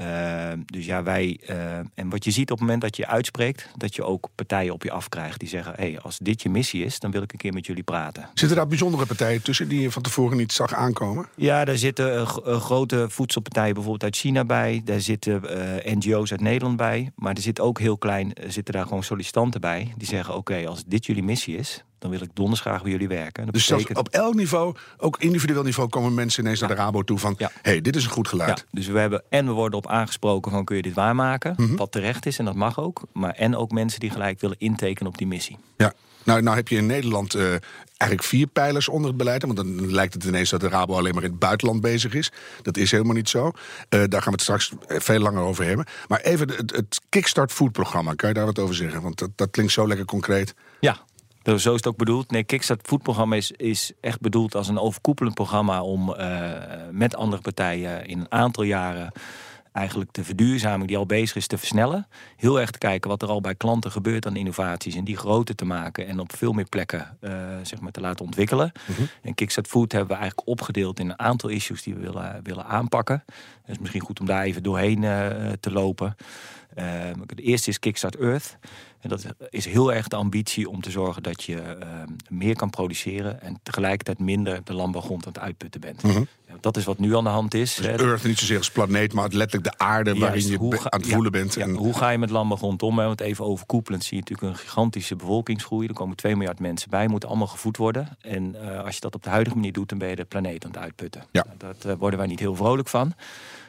Uh, 0.01 0.53
dus 0.67 0.87
ja, 0.87 1.03
wij. 1.03 1.41
Uh, 1.51 1.77
en 1.95 2.09
wat 2.09 2.25
je 2.25 2.31
ziet 2.31 2.51
op 2.51 2.59
het 2.59 2.61
moment 2.61 2.81
dat 2.81 2.97
je 2.97 3.07
uitspreekt, 3.07 3.69
dat 3.77 3.95
je 3.95 4.03
ook 4.03 4.29
partijen 4.35 4.73
op 4.73 4.83
je 4.83 4.91
afkrijgt 4.91 5.41
die 5.41 5.49
zeggen: 5.49 5.73
hé, 5.77 5.91
hey, 5.91 6.01
als 6.01 6.19
dit 6.19 6.43
je 6.43 6.49
missie 6.49 6.85
is, 6.85 6.99
dan 6.99 7.11
wil 7.11 7.23
ik 7.23 7.33
een 7.33 7.39
keer 7.39 7.53
met 7.53 7.67
jullie 7.67 7.83
praten. 7.83 8.29
Zitten 8.35 8.57
daar 8.57 8.67
bijzondere 8.67 9.07
partijen 9.07 9.43
tussen 9.43 9.69
die 9.69 9.81
je 9.81 9.91
van 9.91 10.03
tevoren 10.03 10.37
niet 10.37 10.53
zag 10.53 10.75
aankomen? 10.75 11.29
Ja, 11.35 11.65
daar 11.65 11.77
zitten 11.77 12.15
uh, 12.15 12.27
grote 12.61 13.07
voedselpartijen 13.09 13.75
bijvoorbeeld 13.75 14.05
uit 14.05 14.17
China 14.17 14.45
bij. 14.45 14.81
Daar 14.85 15.01
zitten 15.01 15.43
uh, 15.85 15.95
NGO's 15.95 16.31
uit 16.31 16.41
Nederland 16.41 16.77
bij. 16.77 17.13
Maar 17.15 17.35
er 17.35 17.43
zit 17.43 17.61
ook 17.61 17.79
heel 17.79 17.99
klein, 17.99 18.33
zitten 18.47 18.75
daar 18.75 18.87
gewoon 18.87 19.03
sollicitanten 19.03 19.61
bij. 19.61 19.93
Die 19.97 20.09
zeggen: 20.09 20.35
oké, 20.35 20.53
okay, 20.53 20.67
als 20.67 20.85
dit 20.85 21.07
jullie 21.07 21.23
missie 21.23 21.57
is, 21.57 21.85
dan 21.99 22.11
wil 22.11 22.21
ik 22.21 22.31
donders 22.35 22.61
graag 22.61 22.83
bij 22.83 22.91
jullie 22.91 23.09
werken. 23.09 23.45
Dat 23.45 23.55
dus 23.55 23.69
betekent... 23.69 23.99
op 23.99 24.09
elk 24.09 24.35
niveau, 24.35 24.75
ook 24.97 25.17
individueel 25.19 25.63
niveau, 25.63 25.89
komen 25.89 26.15
mensen 26.15 26.43
ineens 26.43 26.61
ja. 26.61 26.67
naar 26.67 26.77
de 26.77 26.83
Rabo 26.83 27.03
toe 27.03 27.19
van: 27.19 27.35
ja. 27.39 27.51
hey, 27.63 27.81
dit 27.81 27.97
is 27.97 28.05
een 28.05 28.11
goed 28.11 28.29
geluid. 28.29 28.59
Ja, 28.59 28.65
dus 28.71 28.87
we 28.87 28.99
hebben 28.99 29.23
en 29.29 29.47
we 29.47 29.53
worden 29.53 29.79
op 29.79 29.87
aangesproken 29.87 30.53
van 30.53 30.65
kun 30.65 30.77
je 30.77 30.83
dit 30.83 30.95
waarmaken, 30.95 31.55
mm 31.57 31.67
-hmm. 31.67 31.77
wat 31.77 31.93
terecht 31.93 32.27
is 32.27 32.39
en 32.39 32.45
dat 32.45 32.55
mag 32.55 32.81
ook. 32.81 33.03
Maar 33.13 33.33
en 33.33 33.57
ook 33.57 33.71
mensen 33.71 34.01
die 34.01 34.11
gelijk 34.11 34.41
willen 34.41 34.59
intekenen 34.59 35.13
op 35.13 35.19
die 35.19 35.27
missie. 35.27 35.57
Ja. 35.77 35.93
Nou, 36.27 36.43
nou 36.43 36.57
heb 36.57 36.69
je 36.69 36.77
in 36.77 36.87
Nederland 36.87 37.35
uh, 37.35 37.43
eigenlijk 37.97 38.23
vier 38.23 38.47
pijlers 38.47 38.89
onder 38.89 39.09
het 39.09 39.17
beleid. 39.17 39.43
Want 39.43 39.57
dan 39.57 39.91
lijkt 39.93 40.15
het 40.15 40.25
ineens 40.25 40.51
dat 40.51 40.61
de 40.61 40.69
Rabo 40.69 40.97
alleen 40.97 41.15
maar 41.15 41.23
in 41.23 41.31
het 41.31 41.39
buitenland 41.39 41.81
bezig 41.81 42.15
is. 42.15 42.33
Dat 42.63 42.77
is 42.77 42.91
helemaal 42.91 43.15
niet 43.15 43.29
zo. 43.29 43.47
Uh, 43.47 43.53
daar 43.89 44.23
gaan 44.23 44.23
we 44.23 44.31
het 44.31 44.41
straks 44.41 44.73
veel 44.87 45.19
langer 45.19 45.43
over 45.43 45.65
hebben. 45.65 45.87
Maar 46.09 46.21
even 46.21 46.49
het, 46.49 46.77
het 46.77 47.01
Kickstart 47.09 47.53
Food 47.53 47.73
programma. 47.73 48.15
Kan 48.15 48.29
je 48.29 48.35
daar 48.35 48.45
wat 48.45 48.59
over 48.59 48.75
zeggen? 48.75 49.03
Want 49.03 49.19
dat, 49.19 49.31
dat 49.35 49.51
klinkt 49.51 49.73
zo 49.73 49.89
lekker 49.89 50.07
concreet. 50.07 50.55
Ja, 50.81 50.99
zo 51.47 51.53
is 51.53 51.65
het 51.65 51.87
ook 51.87 51.97
bedoeld. 51.97 52.31
Nee, 52.31 52.45
Kickstart 52.45 52.87
Food 52.87 53.03
programma 53.03 53.37
is, 53.37 53.51
is 53.51 53.93
echt 54.01 54.21
bedoeld 54.21 54.55
als 54.55 54.69
een 54.69 54.79
overkoepelend 54.79 55.35
programma 55.35 55.83
om 55.83 56.11
uh, 56.11 56.51
met 56.91 57.17
andere 57.17 57.43
partijen 57.43 58.07
in 58.07 58.19
een 58.19 58.33
aantal 58.33 58.65
jaren 58.65 59.13
eigenlijk 59.73 60.13
de 60.13 60.25
verduurzaming 60.25 60.89
die 60.89 60.97
al 60.97 61.07
bezig 61.07 61.37
is 61.37 61.47
te 61.47 61.59
versnellen. 61.59 62.07
Heel 62.37 62.61
erg 62.61 62.71
te 62.71 62.79
kijken 62.79 63.11
wat 63.11 63.23
er 63.23 63.29
al 63.29 63.41
bij 63.41 63.55
klanten 63.55 63.91
gebeurt 63.91 64.27
aan 64.27 64.37
innovaties 64.37 64.95
en 64.95 65.05
die 65.05 65.17
groter 65.17 65.55
te 65.55 65.65
maken 65.65 66.07
en 66.07 66.19
op 66.19 66.37
veel 66.37 66.53
meer 66.53 66.69
plekken 66.69 67.19
uh, 67.21 67.31
zeg 67.63 67.81
maar 67.81 67.93
te 67.93 68.01
laten 68.01 68.25
ontwikkelen. 68.25 68.73
-hmm. 68.87 69.09
En 69.23 69.35
Kickstart 69.35 69.67
Food 69.67 69.93
hebben 69.93 70.11
we 70.11 70.21
eigenlijk 70.21 70.49
opgedeeld 70.49 70.99
in 70.99 71.11
een 71.11 71.19
aantal 71.19 71.51
issues 71.51 71.83
die 71.83 71.95
we 71.95 72.01
willen, 72.01 72.41
willen 72.43 72.67
aanpakken. 72.67 73.25
Het 73.63 73.75
is 73.75 73.79
misschien 73.79 74.03
goed 74.03 74.21
om 74.21 74.27
daar 74.27 74.43
even 74.43 74.63
doorheen 74.63 75.03
uh, 75.03 75.27
te 75.61 75.71
lopen. 75.73 76.17
De 77.27 77.43
eerste 77.43 77.71
is 77.71 77.79
Kickstart 77.79 78.17
Earth. 78.17 78.59
En 79.06 79.17
dat 79.17 79.50
is 79.50 79.64
heel 79.64 79.93
erg 79.93 80.08
de 80.08 80.17
ambitie 80.17 80.69
om 80.69 80.81
te 80.81 80.91
zorgen 80.91 81.23
dat 81.23 81.43
je 81.43 81.55
uh, 81.55 81.87
meer 82.29 82.56
kan 82.56 82.70
produceren 82.70 83.43
en 83.43 83.58
tegelijkertijd 83.62 84.19
minder 84.19 84.61
de 84.64 84.75
landbouwgrond 84.75 85.26
aan 85.26 85.32
het 85.32 85.43
uitputten 85.43 85.81
bent. 85.81 86.03
Mm 86.03 86.11
-hmm. 86.11 86.26
ja, 86.49 86.55
dat 86.61 86.76
is 86.76 86.85
wat 86.85 86.99
nu 86.99 87.17
aan 87.17 87.25
de 87.25 87.31
hand 87.31 87.55
is. 87.55 87.75
Dus 87.75 87.87
Earth 87.87 88.25
niet 88.25 88.38
zozeer 88.38 88.58
als 88.58 88.70
planeet, 88.70 89.12
maar 89.12 89.29
letterlijk 89.29 89.79
de 89.79 89.85
aarde 89.85 90.11
Juist, 90.11 90.20
waarin 90.23 90.70
je 90.70 90.76
ga, 90.76 90.91
aan 90.91 91.00
het 91.00 91.08
voelen 91.08 91.32
ja, 91.32 91.38
bent. 91.38 91.55
Ja, 91.55 91.62
en... 91.62 91.75
hoe 91.75 91.94
ga 91.94 92.11
je 92.11 92.19
met 92.19 92.31
landbouwgrond 92.31 92.82
om? 92.82 92.97
Want 92.97 93.20
even 93.20 93.44
overkoepelend 93.44 94.05
zie 94.05 94.17
je 94.17 94.23
natuurlijk 94.23 94.53
een 94.53 94.58
gigantische 94.58 95.17
bevolkingsgroei. 95.17 95.88
Er 95.88 95.94
komen 95.94 96.17
2 96.17 96.37
miljard 96.37 96.61
mensen 96.61 96.91
bij, 96.91 97.09
moeten 97.09 97.29
allemaal 97.29 97.47
gevoed 97.47 97.76
worden. 97.76 98.17
En 98.20 98.56
uh, 98.62 98.85
als 98.85 98.94
je 98.94 99.00
dat 99.00 99.14
op 99.14 99.23
de 99.23 99.31
huidige 99.31 99.56
manier 99.56 99.73
doet, 99.73 99.88
dan 99.88 99.99
ben 99.99 100.09
je 100.09 100.17
de 100.17 100.25
planeet 100.25 100.64
aan 100.64 100.70
het 100.70 100.81
uitputten. 100.81 101.25
Nou, 101.32 101.47
daar 101.59 101.75
uh, 101.87 101.93
worden 101.99 102.19
wij 102.19 102.29
niet 102.29 102.41
heel 102.41 102.55
vrolijk 102.55 102.88
van. 102.88 103.14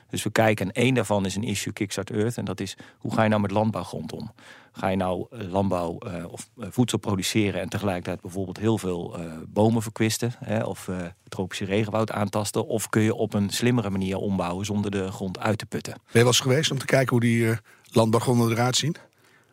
Dus 0.09 0.23
we 0.23 0.31
kijken, 0.31 0.65
en 0.65 0.71
één 0.71 0.93
daarvan 0.93 1.25
is 1.25 1.35
een 1.35 1.43
issue 1.43 1.73
Kickstart 1.73 2.09
Earth. 2.09 2.37
En 2.37 2.45
dat 2.45 2.59
is, 2.59 2.77
hoe 2.97 3.13
ga 3.13 3.23
je 3.23 3.29
nou 3.29 3.41
met 3.41 3.51
landbouwgrond 3.51 4.11
om? 4.13 4.31
Ga 4.71 4.87
je 4.87 4.95
nou 4.95 5.27
uh, 5.31 5.51
landbouw 5.51 5.97
uh, 6.05 6.31
of 6.31 6.49
uh, 6.57 6.65
voedsel 6.69 6.97
produceren... 6.97 7.61
en 7.61 7.69
tegelijkertijd 7.69 8.21
bijvoorbeeld 8.21 8.57
heel 8.57 8.77
veel 8.77 9.17
bomen 9.47 9.81
verkwisten... 9.81 10.33
Hè, 10.45 10.63
of 10.63 10.89
tropische 11.27 11.65
regenwoud 11.65 12.11
aantasten... 12.11 12.67
of 12.67 12.89
kun 12.89 13.01
je 13.01 13.13
op 13.13 13.33
een 13.33 13.49
slimmere 13.49 13.89
manier 13.89 14.17
ombouwen 14.17 14.65
zonder 14.65 14.91
de 14.91 15.11
grond 15.11 15.39
uit 15.39 15.57
te 15.57 15.65
putten? 15.65 15.93
Ben 15.93 16.01
je 16.11 16.17
wel 16.17 16.27
eens 16.27 16.39
geweest 16.39 16.71
om 16.71 16.77
te 16.77 16.85
kijken 16.85 17.09
hoe 17.09 17.19
die 17.19 17.55
landbouwgronden 17.91 18.51
eruit 18.51 18.75
zien? 18.75 18.95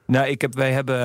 Nou, 0.06 0.26
ik 0.26 0.40
heb, 0.40 0.54
wij 0.54 0.72
hebben, 0.72 0.96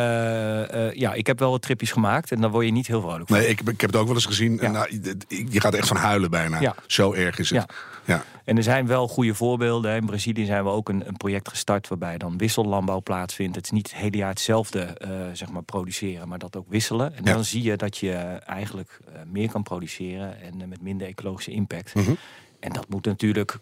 uh, 0.75 0.93
ja, 0.93 1.13
ik 1.13 1.27
heb 1.27 1.39
wel 1.39 1.51
wat 1.51 1.61
tripjes 1.61 1.91
gemaakt 1.91 2.31
en 2.31 2.41
dan 2.41 2.51
word 2.51 2.65
je 2.65 2.71
niet 2.71 2.87
heel 2.87 3.01
vrolijk 3.01 3.27
van. 3.27 3.37
Nee, 3.37 3.47
ik, 3.47 3.61
ik 3.61 3.81
heb 3.81 3.91
het 3.91 3.99
ook 3.99 4.05
wel 4.05 4.15
eens 4.15 4.25
gezien. 4.25 4.53
Ja. 4.53 4.61
En, 4.61 4.71
nou, 4.71 4.87
je 5.27 5.61
gaat 5.61 5.73
echt 5.73 5.87
van 5.87 5.97
huilen 5.97 6.29
bijna. 6.29 6.59
Ja. 6.59 6.75
Zo 6.87 7.13
erg 7.13 7.39
is 7.39 7.49
het. 7.49 7.59
Ja. 7.59 7.75
Ja. 8.09 8.23
En 8.43 8.57
er 8.57 8.63
zijn 8.63 8.87
wel 8.87 9.07
goede 9.07 9.33
voorbeelden. 9.33 9.95
In 9.95 10.05
Brazilië 10.05 10.45
zijn 10.45 10.63
we 10.63 10.69
ook 10.69 10.89
een, 10.89 11.07
een 11.07 11.17
project 11.17 11.49
gestart 11.49 11.87
waarbij 11.87 12.17
dan 12.17 12.37
wissellandbouw 12.37 13.01
plaatsvindt. 13.01 13.55
Het 13.55 13.65
is 13.65 13.71
niet 13.71 13.91
het 13.91 14.01
hele 14.01 14.17
jaar 14.17 14.29
hetzelfde 14.29 14.97
uh, 15.01 15.09
zeg 15.33 15.49
maar 15.49 15.63
produceren, 15.63 16.27
maar 16.27 16.39
dat 16.39 16.55
ook 16.55 16.69
wisselen. 16.69 17.15
En 17.15 17.23
dan 17.23 17.43
zie 17.43 17.63
je 17.63 17.75
dat 17.75 17.97
je 17.97 18.13
eigenlijk 18.45 18.99
uh, 19.07 19.15
meer 19.31 19.51
kan 19.51 19.63
produceren 19.63 20.41
en 20.41 20.69
met 20.69 20.81
minder 20.81 21.07
ecologische 21.07 21.51
impact. 21.51 21.95
Mm 21.95 22.03
-hmm. 22.03 22.17
En 22.59 22.73
dat 22.73 22.89
moet 22.89 23.05
natuurlijk 23.05 23.57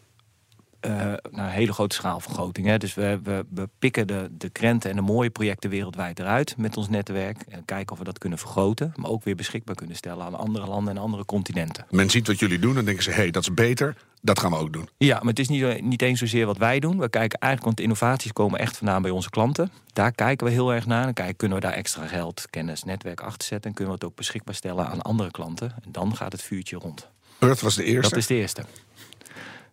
naar 0.88 1.20
een 1.32 1.50
hele 1.50 1.74
grote 1.74 1.96
schaalvergroting. 1.96 2.68
Hè. 2.68 2.78
Dus 2.78 2.94
we, 2.94 3.20
we, 3.24 3.46
we 3.50 3.70
pikken 3.80 4.08
de, 4.08 4.30
de 4.32 4.50
krenten 4.50 4.90
en 4.90 4.96
de 4.96 5.02
mooie 5.02 5.30
projecten 5.30 5.70
wereldwijd 5.70 6.20
eruit 6.20 6.58
met 6.58 6.78
ons 6.78 6.90
netwerk. 6.90 7.42
En 7.50 7.66
kijken 7.66 7.92
of 7.92 7.98
we 7.98 8.04
dat 8.04 8.18
kunnen 8.18 8.40
vergroten. 8.40 8.94
Maar 8.96 9.10
ook 9.10 9.24
weer 9.24 9.36
beschikbaar 9.36 9.76
kunnen 9.76 9.96
stellen 9.96 10.26
aan 10.26 10.36
andere 10.36 10.68
landen 10.68 10.96
en 10.96 11.02
andere 11.02 11.26
continenten. 11.26 11.86
Men 11.90 12.10
ziet 12.10 12.28
wat 12.28 12.40
jullie 12.40 12.60
doen 12.60 12.78
en 12.78 12.86
denken 12.86 13.04
ze, 13.04 13.10
hé, 13.10 13.16
hey, 13.16 13.32
dat 13.32 13.42
is 13.42 13.54
beter. 13.54 13.96
Dat 14.22 14.40
gaan 14.40 14.52
we 14.52 14.58
ook 14.58 14.74
doen. 14.74 14.90
Ja, 14.98 15.18
maar 15.18 15.28
het 15.28 15.40
is 15.40 15.48
niet, 15.48 15.82
niet 15.82 16.02
eens 16.02 16.20
zozeer 16.20 16.46
wat 16.46 16.58
wij 16.58 16.80
doen. 16.80 17.00
We 17.00 17.10
kijken 17.10 17.40
eigenlijk, 17.40 17.64
want 17.64 17.78
de 17.78 17.84
innovaties 17.84 18.34
komen 18.34 18.60
echt 18.60 18.78
vandaan 18.78 19.02
bij 19.02 19.12
onze 19.12 19.30
klanten. 19.30 19.72
Daar 19.94 20.12
kijken 20.12 20.48
we 20.48 20.54
heel 20.54 20.74
erg 20.74 20.86
naar. 20.86 21.08
En 21.08 21.14
kijken, 21.14 21.36
kunnen 21.36 21.58
we 21.58 21.64
daar 21.64 21.74
extra 21.74 22.08
geld, 22.08 22.48
kennis, 22.50 22.84
netwerk 22.84 23.22
achter 23.22 23.48
zetten. 23.48 23.70
En 23.70 23.76
kunnen 23.76 23.94
we 23.94 24.00
het 24.00 24.10
ook 24.10 24.18
beschikbaar 24.18 24.56
stellen 24.56 24.88
aan 24.88 25.02
andere 25.02 25.32
klanten. 25.32 25.72
En 25.84 25.92
dan 25.92 26.16
gaat 26.16 26.32
het 26.32 26.42
vuurtje 26.42 26.78
rond. 26.78 27.08
Earth 27.40 27.62
was 27.62 27.76
de 27.76 27.84
eerste? 27.84 28.10
Dat 28.10 28.20
is 28.20 28.28
de 28.28 28.36
eerste. 28.36 28.64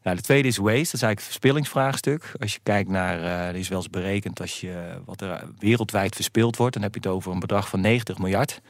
Nou, 0.05 0.17
de 0.17 0.23
tweede 0.23 0.49
is 0.49 0.57
waste, 0.57 0.71
dat 0.71 0.95
is 0.95 1.03
eigenlijk 1.03 1.19
het 1.19 1.27
verspillingsvraagstuk. 1.27 2.33
Als 2.41 2.53
je 2.53 2.59
kijkt 2.63 2.89
naar, 2.91 3.19
uh, 3.19 3.49
er 3.49 3.57
is 3.57 3.69
wel 3.69 3.79
eens 3.79 3.91
berekend 3.91 4.41
als 4.41 4.61
je 4.61 5.01
wat 5.05 5.21
er 5.21 5.45
wereldwijd 5.59 6.15
verspild 6.15 6.57
wordt, 6.57 6.75
dan 6.75 6.83
heb 6.83 6.95
je 6.95 7.01
het 7.01 7.09
over 7.09 7.33
een 7.33 7.39
bedrag 7.39 7.69
van 7.69 7.81
90 7.81 8.19
miljard. 8.19 8.61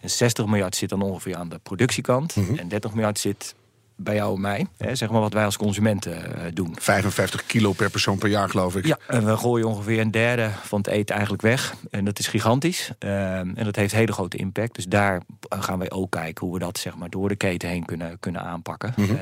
En 0.00 0.10
60 0.10 0.46
miljard 0.46 0.76
zit 0.76 0.88
dan 0.88 1.02
ongeveer 1.02 1.36
aan 1.36 1.48
de 1.48 1.58
productiekant. 1.58 2.36
Mhm. 2.36 2.44
Mm 2.44 2.50
-hmm. 2.50 2.58
En 2.58 2.68
30 2.68 2.92
miljard 2.92 3.18
zit 3.18 3.54
bij 4.02 4.14
jou 4.14 4.34
en 4.34 4.40
mij. 4.40 4.66
Hè, 4.76 4.94
zeg 4.94 5.10
maar 5.10 5.20
wat 5.20 5.32
wij 5.32 5.44
als 5.44 5.56
consumenten 5.56 6.12
uh, 6.12 6.42
doen. 6.54 6.76
55 6.78 7.46
kilo 7.46 7.72
per 7.72 7.90
persoon 7.90 8.18
per 8.18 8.28
jaar, 8.28 8.48
geloof 8.48 8.76
ik. 8.76 8.86
Ja, 8.86 8.98
en 9.06 9.26
we 9.26 9.36
gooien 9.36 9.66
ongeveer 9.66 10.00
een 10.00 10.10
derde 10.10 10.50
van 10.62 10.78
het 10.78 10.86
eten 10.86 11.14
eigenlijk 11.14 11.42
weg. 11.42 11.74
En 11.90 12.04
dat 12.04 12.18
is 12.18 12.26
gigantisch. 12.26 12.92
Uh, 12.98 13.38
en 13.38 13.64
dat 13.64 13.76
heeft 13.76 13.92
hele 13.92 14.12
grote 14.12 14.36
impact. 14.36 14.74
Dus 14.74 14.84
daar 14.84 15.22
gaan 15.48 15.78
wij 15.78 15.90
ook 15.90 16.10
kijken 16.10 16.46
hoe 16.46 16.54
we 16.54 16.64
dat 16.64 16.78
zeg 16.78 16.96
maar, 16.96 17.10
door 17.10 17.28
de 17.28 17.36
keten 17.36 17.68
heen 17.68 17.84
kunnen, 17.84 18.18
kunnen 18.20 18.42
aanpakken. 18.42 18.92
Mm 18.96 19.06
-hmm. 19.06 19.18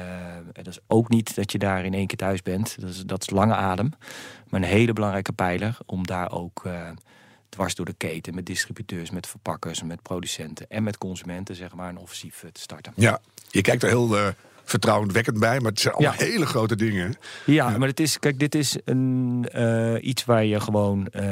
dat 0.52 0.66
is 0.66 0.78
ook 0.86 1.08
niet 1.08 1.34
dat 1.34 1.52
je 1.52 1.58
daar 1.58 1.84
in 1.84 1.94
één 1.94 2.06
keer 2.06 2.18
thuis 2.18 2.42
bent. 2.42 2.80
Dat 2.80 2.90
is, 2.90 3.02
dat 3.02 3.22
is 3.22 3.30
lange 3.30 3.54
adem. 3.54 3.92
Maar 4.48 4.60
een 4.60 4.68
hele 4.68 4.92
belangrijke 4.92 5.32
pijler 5.32 5.78
om 5.86 6.06
daar 6.06 6.32
ook 6.32 6.62
uh, 6.66 6.72
dwars 7.48 7.74
door 7.74 7.86
de 7.86 7.94
keten... 7.96 8.34
met 8.34 8.46
distributeurs, 8.46 9.10
met 9.10 9.26
verpakkers, 9.26 9.82
met 9.82 10.02
producenten 10.02 10.66
en 10.68 10.82
met 10.82 10.98
consumenten... 10.98 11.54
zeg 11.54 11.74
maar 11.74 11.88
een 11.88 11.98
offensief 11.98 12.44
te 12.52 12.60
starten. 12.60 12.92
Ja, 12.96 13.20
je 13.50 13.60
kijkt 13.60 13.82
er 13.82 13.88
heel 13.88 14.18
uh, 14.18 14.28
vertrouwendwekkend 14.68 15.38
bij, 15.38 15.60
maar 15.60 15.70
het 15.70 15.80
zijn 15.80 15.94
allemaal 15.94 16.14
hele 16.16 16.46
grote 16.46 16.76
dingen. 16.76 17.14
Ja, 17.44 17.78
maar 17.78 17.88
het 17.88 18.00
is, 18.00 18.18
kijk, 18.18 18.38
dit 18.38 18.54
is 18.54 18.76
een, 18.84 19.46
uh, 19.56 19.94
iets 20.00 20.24
waar 20.24 20.44
je 20.44 20.60
gewoon. 20.60 21.08
Uh, 21.12 21.22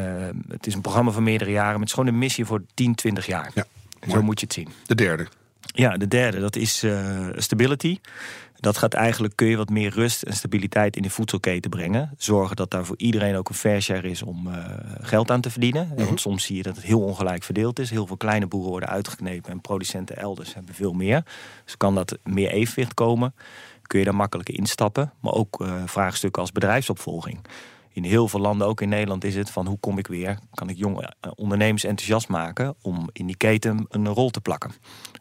het 0.49 0.67
is 0.67 0.75
een 0.75 0.81
programma 0.81 1.11
van 1.11 1.23
meerdere 1.23 1.51
jaren, 1.51 1.71
maar 1.71 1.81
het 1.81 1.89
is 1.89 1.95
gewoon 1.95 2.09
een 2.09 2.19
missie 2.19 2.45
voor 2.45 2.63
10, 2.75 2.95
20 2.95 3.27
jaar. 3.27 3.51
Ja, 3.55 3.65
Zo 4.09 4.23
moet 4.23 4.41
je 4.41 4.47
het 4.47 4.55
zien. 4.55 4.69
De 4.87 4.95
derde. 4.95 5.27
Ja, 5.77 5.97
de 5.97 6.09
derde, 6.09 6.41
dat 6.41 6.57
is 6.57 6.85
uh, 6.85 7.29
stability. 7.37 7.99
Dat 8.57 8.79
gaat 8.79 8.95
eigenlijk, 8.95 9.37
kun 9.37 9.47
je 9.47 9.57
wat 9.57 9.69
meer 9.69 9.91
rust 9.91 10.23
en 10.23 10.33
stabiliteit 10.33 10.97
in 10.97 11.03
de 11.03 11.11
voedselketen 11.11 11.71
brengen. 11.71 12.11
Zorgen 12.19 12.57
dat 12.57 12.71
daar 12.71 12.85
voor 12.85 12.99
iedereen 12.99 13.37
ook 13.37 13.49
een 13.49 13.55
fair 13.55 13.83
share 13.83 14.11
is 14.11 14.23
om 14.23 14.47
uh, 14.47 14.55
geld 15.01 15.31
aan 15.31 15.41
te 15.41 15.51
verdienen. 15.51 15.89
Mm 15.97 16.05
Want 16.05 16.21
soms 16.21 16.45
zie 16.45 16.57
je 16.57 16.63
dat 16.63 16.77
het 16.77 16.85
heel 16.85 17.01
ongelijk 17.01 17.43
verdeeld 17.43 17.79
is. 17.79 17.91
Heel 17.91 18.07
veel 18.07 18.17
kleine 18.17 18.47
boeren 18.47 18.71
worden 18.71 18.89
uitgeknepen 18.89 19.51
en 19.51 19.61
producenten 19.61 20.17
elders 20.17 20.55
hebben 20.55 20.75
veel 20.75 20.93
meer. 20.93 21.25
Dus 21.65 21.77
kan 21.77 21.95
dat 21.95 22.19
meer 22.25 22.51
evenwicht 22.51 22.95
komen. 22.95 23.35
Kun 23.83 23.99
je 23.99 24.05
daar 24.05 24.15
makkelijker 24.15 24.55
instappen. 24.55 25.13
Maar 25.21 25.33
ook 25.33 25.61
uh, 25.61 25.83
vraagstukken 25.87 26.43
als 26.43 26.53
bedrijfsopvolging. 26.53 27.39
In 27.97 28.05
heel 28.05 28.29
veel 28.29 28.41
landen, 28.41 28.67
ook 28.67 28.81
in 28.81 28.89
Nederland, 28.89 29.25
is 29.25 29.35
het 29.35 29.51
van 29.51 29.67
hoe 29.67 29.79
kom 29.79 29.99
ik 29.99 30.07
weer? 30.07 30.39
Kan 30.55 30.69
ik 30.69 30.77
jonge 30.77 31.15
ondernemers 31.35 31.85
enthousiast 31.85 32.29
maken 32.29 32.75
om 32.83 33.09
in 33.13 33.27
die 33.27 33.37
keten 33.37 33.87
een 33.89 34.09
rol 34.09 34.31
te 34.31 34.41
plakken, 34.41 34.71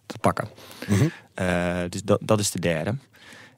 te 0.06 0.18
pakken? 0.18 0.48
Mm 0.88 0.98
-hmm. 0.98 1.12
uh, 1.40 1.78
dus 1.90 2.04
dat, 2.04 2.20
dat 2.24 2.40
is 2.40 2.52
de 2.52 2.60
derde. 2.60 2.96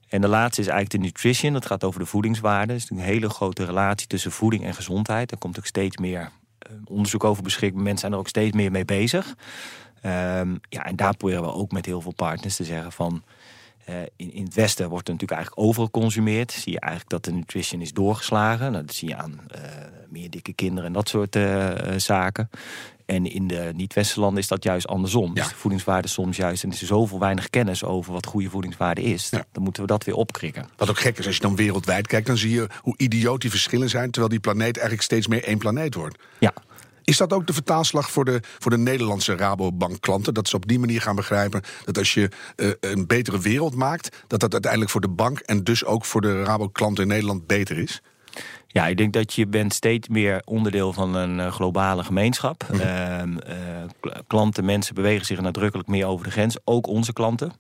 En 0.10 0.22
de 0.22 0.28
laatste 0.28 0.62
is 0.62 0.68
eigenlijk 0.68 1.02
de 1.02 1.08
nutrition. 1.10 1.54
Dat 1.54 1.66
gaat 1.66 1.84
over 1.84 2.00
de 2.00 2.06
voedingswaarde. 2.06 2.74
Het 2.74 2.82
is 2.82 2.90
een 2.90 3.00
hele 3.00 3.30
grote 3.30 3.66
relatie 3.66 4.08
tussen 4.08 4.32
voeding 4.32 4.64
en 4.64 4.74
gezondheid. 4.74 5.32
Er 5.32 5.38
komt 5.38 5.58
ook 5.58 5.66
steeds 5.66 5.98
meer 5.98 6.32
onderzoek 6.86 7.24
over 7.24 7.44
beschikbaar. 7.44 7.84
Mensen 7.84 8.00
zijn 8.00 8.14
er 8.14 8.20
ook 8.20 8.28
steeds 8.28 8.56
meer 8.56 8.72
mee 8.72 8.86
bezig. 8.86 9.36
Um, 10.06 10.60
ja, 10.70 10.86
en 10.86 10.96
daar 10.96 11.18
proberen 11.18 11.44
we 11.44 11.54
ook 11.54 11.72
met 11.72 11.86
heel 11.86 12.02
veel 12.02 12.14
partners 12.14 12.56
te 12.56 12.64
zeggen 12.64 12.92
van... 12.92 13.24
Uh, 13.90 13.96
in, 14.16 14.34
in, 14.34 14.44
het 14.44 14.54
Westen 14.54 14.90
wordt 14.90 15.08
er 15.08 15.14
natuurlijk 15.14 15.40
eigenlijk 15.40 15.68
overal 15.68 15.86
geconsumeerd. 15.86 16.52
Zie 16.52 16.72
je 16.72 16.80
eigenlijk 16.80 17.12
dat 17.12 17.26
de 17.26 17.32
nutrition 17.32 17.82
is 17.82 17.94
doorgeslagen. 17.94 18.72
Nou, 18.72 18.86
dat 18.86 18.96
zie 18.96 19.08
je 19.08 19.16
aan 19.16 19.40
uh, 19.56 19.62
meer 20.10 20.30
dikke 20.30 20.54
kinderen 20.54 20.86
en 20.86 20.94
dat 20.94 21.10
soort 21.10 21.36
uh, 21.36 21.72
zaken. 21.98 22.50
En 23.06 23.26
in 23.26 23.48
de 23.48 23.72
niet-westerse 23.76 24.20
landen 24.20 24.42
is 24.42 24.48
dat 24.48 24.64
juist 24.64 24.88
andersom. 24.88 25.28
Ja. 25.28 25.34
Dus 25.34 25.50
de 25.50 25.56
voedingswaarde 25.56 26.08
soms 26.08 26.38
juist. 26.38 26.64
En 26.64 26.70
er 26.70 26.76
is 26.82 26.88
zoveel 26.88 27.20
weinig 27.20 27.50
kennis 27.50 27.84
over 27.84 28.14
wat 28.14 28.26
goede 28.26 28.50
voedingswaarde 28.50 29.02
is. 29.02 29.30
Ja. 29.30 29.46
Dan 29.52 29.64
moeten 29.64 29.82
we 29.82 29.88
dat 29.88 30.04
weer 30.04 30.16
opkrikken. 30.16 30.70
Wat 30.76 30.90
ook 30.90 31.00
gek 31.00 31.18
is, 31.18 31.26
als 31.26 31.36
je 31.36 31.42
dan 31.42 31.56
wereldwijd 31.56 32.08
kijkt, 32.08 32.28
dan 32.28 32.38
zie 32.38 32.52
je 32.52 32.68
hoe 32.82 32.98
idioot 32.98 33.42
die 33.42 33.50
verschillen 33.50 33.90
zijn. 33.90 34.12
Terwijl 34.12 34.30
die 34.30 34.40
planeet 34.40 34.76
eigenlijk 34.76 35.02
steeds 35.02 35.28
meer 35.28 35.44
één 35.44 35.58
planeet 35.58 35.94
wordt. 35.94 36.18
Ja. 36.40 36.54
Is 37.08 37.18
dat 37.18 37.34
ook 37.34 37.48
de 37.48 37.54
vertaalslag 37.54 38.12
voor 38.12 38.26
de, 38.26 38.40
voor 38.60 38.72
de 38.72 38.78
Nederlandse 38.78 39.36
Rabobank-klanten? 39.36 40.34
Dat 40.34 40.48
ze 40.48 40.56
op 40.56 40.68
die 40.68 40.80
manier 40.80 41.02
gaan 41.02 41.16
begrijpen 41.16 41.62
dat 41.86 41.98
als 41.98 42.14
je 42.14 42.30
uh, 42.56 42.72
een 42.80 43.08
betere 43.08 43.40
wereld 43.40 43.76
maakt, 43.76 44.24
dat 44.28 44.40
dat 44.40 44.52
uiteindelijk 44.54 44.92
voor 44.92 45.02
de 45.02 45.10
bank 45.10 45.40
en 45.40 45.64
dus 45.64 45.86
ook 45.86 46.06
voor 46.06 46.22
de 46.22 46.44
Rabo-klanten 46.44 47.04
in 47.04 47.10
Nederland 47.10 47.48
beter 47.48 47.78
is? 47.78 48.02
Ja, 48.78 48.88
ik 48.88 48.98
denk 48.98 49.14
dat 49.14 49.34
je 49.34 49.48
bent 49.48 49.74
steeds 49.74 50.08
meer 50.08 50.42
onderdeel 50.46 50.94
van 50.94 51.16
een 51.16 51.52
globale 51.52 52.04
gemeenschap. 52.04 52.66
Mm 52.72 52.80
-hmm. 52.80 53.38
uh, 53.48 54.14
klanten, 54.28 54.66
mensen 54.66 54.96
bewegen 54.96 55.26
zich 55.26 55.42
nadrukkelijk 55.42 55.90
meer 55.90 56.06
over 56.06 56.26
de 56.26 56.32
grens. 56.32 56.58
Ook 56.64 56.88
onze 56.88 57.14
klanten. 57.14 57.52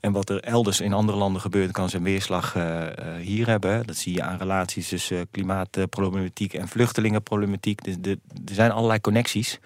En 0.00 0.12
wat 0.12 0.30
er 0.30 0.40
elders 0.40 0.80
in 0.80 0.92
andere 0.92 1.18
landen 1.18 1.40
gebeurt, 1.40 1.70
kan 1.70 1.88
zijn 1.88 2.02
weerslag 2.02 2.56
uh, 2.56 2.86
hier 3.20 3.46
hebben. 3.46 3.86
Dat 3.86 3.96
zie 3.96 4.14
je 4.14 4.22
aan 4.22 4.38
relaties 4.38 4.88
tussen 4.88 5.30
klimaatproblematiek 5.30 6.54
en 6.54 6.68
vluchtelingenproblematiek. 6.68 7.84
Dus 7.84 7.94
de, 8.00 8.18
er 8.48 8.54
zijn 8.54 8.70
allerlei 8.70 9.00
connecties. 9.00 9.58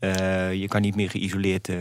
Uh, 0.00 0.54
je 0.54 0.68
kan 0.68 0.80
niet 0.80 0.96
meer 0.96 1.10
geïsoleerd 1.10 1.68
uh, 1.68 1.76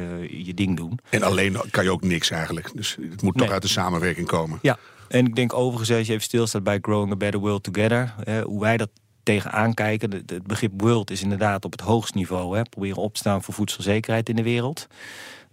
je 0.46 0.54
ding 0.54 0.78
doen. 0.78 1.00
En 1.10 1.24
alleen 1.24 1.58
kan 1.72 1.84
je 1.84 1.92
ook 1.92 2.04
niks 2.04 2.30
eigenlijk. 2.30 2.72
Dus 2.74 2.98
het 3.10 3.22
moet 3.22 3.36
nee. 3.36 3.44
toch 3.44 3.54
uit 3.54 3.62
de 3.62 3.68
samenwerking 3.68 4.28
komen. 4.28 4.60
Ja, 4.62 4.78
en 5.12 5.26
ik 5.26 5.36
denk 5.36 5.54
overigens, 5.54 5.92
als 5.92 6.08
je 6.08 6.14
even 6.14 6.24
stilstaat 6.24 6.64
bij 6.64 6.80
Growing 6.82 7.12
a 7.12 7.16
Better 7.16 7.40
World 7.40 7.64
Together, 7.64 8.14
hè, 8.24 8.42
hoe 8.42 8.60
wij 8.60 8.78
dat 8.78 8.90
tegenaan 9.24 9.74
kijken. 9.74 10.12
Het 10.12 10.44
begrip 10.44 10.72
world 10.78 11.12
is 11.12 11.22
inderdaad 11.22 11.66
op 11.66 11.72
het 11.72 11.82
hoogst 11.82 12.14
niveau. 12.14 12.58
Hè, 12.58 12.62
proberen 12.62 13.02
op 13.02 13.14
te 13.14 13.20
staan 13.20 13.44
voor 13.44 13.54
voedselzekerheid 13.54 14.30
in 14.30 14.36
de 14.36 14.44
wereld. 14.44 14.88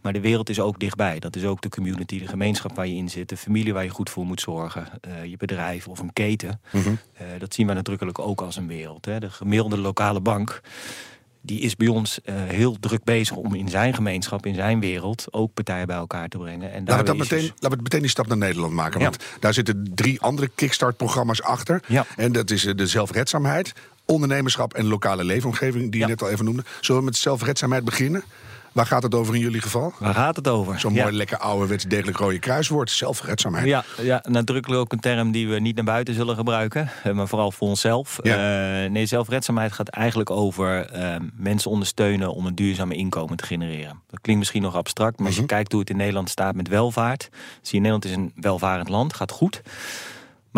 Maar 0.00 0.12
de 0.12 0.20
wereld 0.20 0.48
is 0.48 0.60
ook 0.60 0.80
dichtbij. 0.80 1.18
Dat 1.18 1.36
is 1.36 1.44
ook 1.44 1.60
de 1.60 1.68
community, 1.68 2.18
de 2.18 2.26
gemeenschap 2.26 2.76
waar 2.76 2.86
je 2.86 2.94
in 2.94 3.08
zit, 3.08 3.28
de 3.28 3.36
familie 3.36 3.72
waar 3.72 3.84
je 3.84 3.90
goed 3.90 4.10
voor 4.10 4.26
moet 4.26 4.40
zorgen, 4.40 4.88
uh, 5.08 5.24
je 5.24 5.36
bedrijf 5.36 5.88
of 5.88 5.98
een 5.98 6.12
keten. 6.12 6.60
Mm 6.70 6.82
-hmm. 6.82 6.98
uh, 7.14 7.26
dat 7.38 7.54
zien 7.54 7.66
we 7.66 7.72
nadrukkelijk 7.72 8.18
ook 8.18 8.40
als 8.40 8.56
een 8.56 8.66
wereld. 8.66 9.04
Hè. 9.04 9.20
De 9.20 9.30
gemiddelde 9.30 9.78
lokale 9.78 10.20
bank 10.20 10.60
die 11.48 11.60
is 11.60 11.76
bij 11.76 11.88
ons 11.88 12.18
uh, 12.24 12.34
heel 12.36 12.76
druk 12.80 13.04
bezig 13.04 13.36
om 13.36 13.54
in 13.54 13.68
zijn 13.68 13.94
gemeenschap, 13.94 14.46
in 14.46 14.54
zijn 14.54 14.80
wereld, 14.80 15.26
ook 15.30 15.54
partijen 15.54 15.86
bij 15.86 15.96
elkaar 15.96 16.28
te 16.28 16.38
brengen. 16.38 16.72
En 16.72 16.84
laten, 16.84 16.98
we 16.98 17.04
dat 17.04 17.16
meteen, 17.16 17.40
dus... 17.40 17.52
laten 17.58 17.76
we 17.76 17.82
meteen 17.82 18.00
die 18.00 18.10
stap 18.10 18.26
naar 18.26 18.36
Nederland 18.36 18.72
maken. 18.72 19.00
Want 19.00 19.16
daar 19.40 19.54
zitten 19.54 19.90
drie 19.94 20.20
andere 20.20 20.50
kickstart-programma's 20.54 21.42
achter. 21.42 21.82
Ja. 21.86 22.06
En 22.16 22.32
dat 22.32 22.50
is 22.50 22.62
de 22.62 22.86
zelfredzaamheid, 22.86 23.72
ondernemerschap 24.04 24.74
en 24.74 24.86
lokale 24.86 25.24
leefomgeving, 25.24 25.92
die 25.92 26.00
je 26.00 26.06
net 26.06 26.22
al 26.22 26.30
even 26.30 26.44
noemde. 26.44 26.64
Zullen 26.80 27.00
we 27.00 27.06
met 27.06 27.16
zelfredzaamheid 27.16 27.84
beginnen? 27.84 28.24
Waar 28.78 28.86
gaat 28.86 29.02
het 29.02 29.14
over 29.14 29.34
in 29.34 29.40
jullie 29.40 29.60
geval? 29.60 29.92
Waar 29.98 30.14
gaat 30.14 30.36
het 30.36 30.48
over? 30.48 30.80
Zo'n 30.80 30.94
ja. 30.94 31.02
mooi, 31.02 31.16
lekker 31.16 31.38
ouderwets 31.38 31.84
degelijk 31.84 32.18
rode 32.18 32.38
kruiswoord. 32.38 32.90
Zelfredzaamheid. 32.90 33.66
Ja, 33.66 33.84
ja, 34.02 34.24
nadrukkelijk 34.28 34.80
ook 34.80 34.92
een 34.92 35.00
term 35.00 35.30
die 35.30 35.48
we 35.48 35.58
niet 35.58 35.76
naar 35.76 35.84
buiten 35.84 36.14
zullen 36.14 36.36
gebruiken. 36.36 36.90
Maar 37.12 37.28
vooral 37.28 37.52
voor 37.52 37.68
onszelf. 37.68 38.18
Ja. 38.22 38.84
Uh, 38.84 38.90
nee, 38.90 39.06
zelfredzaamheid 39.06 39.72
gaat 39.72 39.88
eigenlijk 39.88 40.30
over 40.30 40.96
uh, 40.96 41.16
mensen 41.36 41.70
ondersteunen 41.70 42.34
om 42.34 42.46
een 42.46 42.54
duurzame 42.54 42.94
inkomen 42.94 43.36
te 43.36 43.46
genereren. 43.46 44.00
Dat 44.10 44.20
klinkt 44.20 44.40
misschien 44.40 44.62
nog 44.62 44.76
abstract, 44.76 45.16
maar 45.16 45.26
als 45.26 45.34
je 45.34 45.40
-hmm. 45.40 45.50
kijkt 45.50 45.72
hoe 45.72 45.80
het 45.80 45.90
in 45.90 45.96
Nederland 45.96 46.30
staat 46.30 46.54
met 46.54 46.68
welvaart. 46.68 47.28
Zie 47.62 47.82
je, 47.82 47.88
Nederland 47.88 48.04
is 48.04 48.12
een 48.12 48.32
welvarend 48.34 48.88
land, 48.88 49.14
gaat 49.14 49.30
goed. 49.30 49.62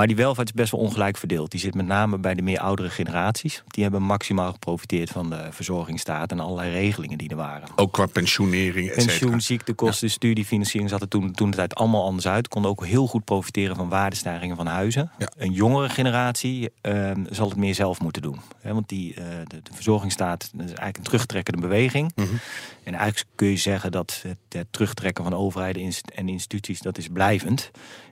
Maar 0.01 0.09
die 0.09 0.19
welvaart 0.19 0.49
is 0.49 0.55
best 0.55 0.71
wel 0.71 0.81
ongelijk 0.81 1.17
verdeeld. 1.17 1.51
Die 1.51 1.61
zit 1.61 1.75
met 1.75 1.87
name 1.87 2.19
bij 2.19 2.35
de 2.35 2.43
meer 2.43 2.61
oudere 2.61 2.91
generaties. 2.91 3.63
Die 3.67 3.83
hebben 3.83 4.03
maximaal 4.03 4.53
geprofiteerd 4.53 5.11
van 5.11 5.31
de 5.31 5.49
verzorgingsstaat 5.51 6.31
en 6.31 6.41
allerlei 6.41 6.71
regelingen 6.71 7.19
die 7.19 7.29
er 7.29 7.37
waren. 7.37 7.69
Ook 7.77 7.93
qua 7.93 8.07
pensionering, 8.07 8.89
et 8.89 8.95
Pensioen, 8.95 9.41
ziektekosten, 9.41 10.07
ja. 10.09 10.13
studiefinanciering 10.13 10.91
zat 10.91 11.01
er 11.01 11.09
toen, 11.09 11.33
toen 11.33 11.51
de 11.51 11.57
tijd 11.57 11.75
allemaal 11.75 12.05
anders 12.05 12.27
uit. 12.27 12.49
Konden 12.49 12.71
ook 12.71 12.87
heel 12.87 13.07
goed 13.07 13.25
profiteren 13.25 13.77
van 13.77 13.89
waardestijgingen 13.89 14.57
van 14.57 14.67
huizen. 14.67 15.11
Ja. 15.19 15.29
Een 15.37 15.53
jongere 15.53 15.89
generatie 15.89 16.71
uh, 16.83 17.11
zal 17.31 17.49
het 17.49 17.59
meer 17.59 17.75
zelf 17.75 18.01
moeten 18.01 18.23
doen. 18.23 18.41
Hè, 18.61 18.73
want 18.73 18.89
die, 18.89 19.11
uh, 19.11 19.25
de, 19.47 19.63
de 19.63 19.73
verzorgingsstaat 19.75 20.51
is 20.55 20.65
eigenlijk 20.65 20.97
een 20.97 21.03
terugtrekkende 21.03 21.61
beweging. 21.61 22.13
Mm 22.15 22.25
-hmm. 22.25 22.39
En 22.83 22.95
eigenlijk 22.95 23.31
kun 23.35 23.49
je 23.49 23.57
zeggen 23.57 23.93
dat 23.93 24.21
het, 24.23 24.37
het 24.49 24.67
terugtrekken 24.71 25.25
van 25.25 25.35
overheden 25.35 25.93
en 26.15 26.29
instituties, 26.29 26.81
dat 26.81 26.99
is 26.99 27.09
blijvend. 27.09 27.71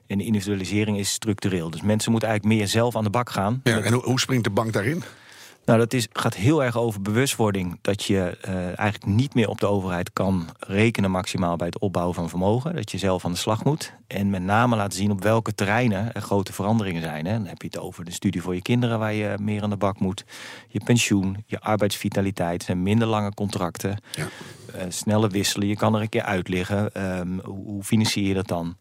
En 0.09 0.19
de 0.19 0.25
individualisering 0.25 0.99
is 0.99 1.11
structureel. 1.11 1.71
Dus 1.71 1.83
mensen 1.83 2.11
moeten 2.11 2.29
eigenlijk 2.29 2.59
meer 2.59 2.69
zelf 2.69 2.97
aan 2.97 3.05
de 3.05 3.11
bak 3.11 3.31
gaan. 3.31 3.61
Ja, 3.65 3.81
en 3.81 3.93
hoe 3.93 4.21
springt 4.21 4.45
de 4.45 4.51
bank 4.51 4.73
daarin? 4.73 5.03
Nou, 5.65 5.81
dat 5.81 5.93
is, 5.93 6.07
gaat 6.13 6.35
heel 6.35 6.65
erg 6.65 6.77
over 6.77 7.03
bewustwording. 7.03 7.79
Dat 7.81 8.05
je 8.05 8.39
uh, 8.49 8.55
eigenlijk 8.55 9.07
niet 9.07 9.35
meer 9.35 9.49
op 9.49 9.61
de 9.61 9.67
overheid 9.67 10.13
kan 10.13 10.47
rekenen 10.59 11.11
maximaal 11.11 11.57
bij 11.57 11.67
het 11.67 11.79
opbouwen 11.79 12.15
van 12.15 12.29
vermogen. 12.29 12.75
Dat 12.75 12.91
je 12.91 12.99
zelf 12.99 13.25
aan 13.25 13.33
de 13.33 13.39
slag 13.39 13.65
moet. 13.65 13.93
En 14.07 14.31
met 14.31 14.43
name 14.43 14.77
laten 14.77 14.99
zien 14.99 15.11
op 15.11 15.23
welke 15.23 15.55
terreinen 15.55 16.13
er 16.13 16.23
grote 16.23 16.53
veranderingen 16.53 17.03
zijn. 17.03 17.27
Hè. 17.27 17.33
Dan 17.33 17.47
heb 17.47 17.63
je 17.63 17.69
het 17.69 17.79
over 17.79 18.05
de 18.05 18.11
studie 18.11 18.43
voor 18.43 18.55
je 18.55 18.63
kinderen 18.63 18.99
waar 18.99 19.13
je 19.13 19.35
meer 19.41 19.63
aan 19.63 19.71
de 19.71 19.77
bak 19.77 20.01
moet. 20.01 20.25
Je 20.69 20.81
pensioen, 20.85 21.45
je 21.47 21.61
arbeidsvitaliteit, 21.61 22.63
zijn 22.63 22.83
minder 22.83 23.09
lange 23.09 23.35
contracten. 23.35 24.03
Ja. 24.13 24.27
Uh, 24.75 24.83
snelle 24.89 25.29
wisselen, 25.29 25.69
je 25.69 25.77
kan 25.77 25.95
er 25.95 26.01
een 26.01 26.09
keer 26.09 26.23
uitliggen. 26.23 27.19
Um, 27.19 27.41
hoe 27.45 27.83
financier 27.83 28.29
je 28.29 28.35
dat 28.35 28.49
dan? 28.49 28.77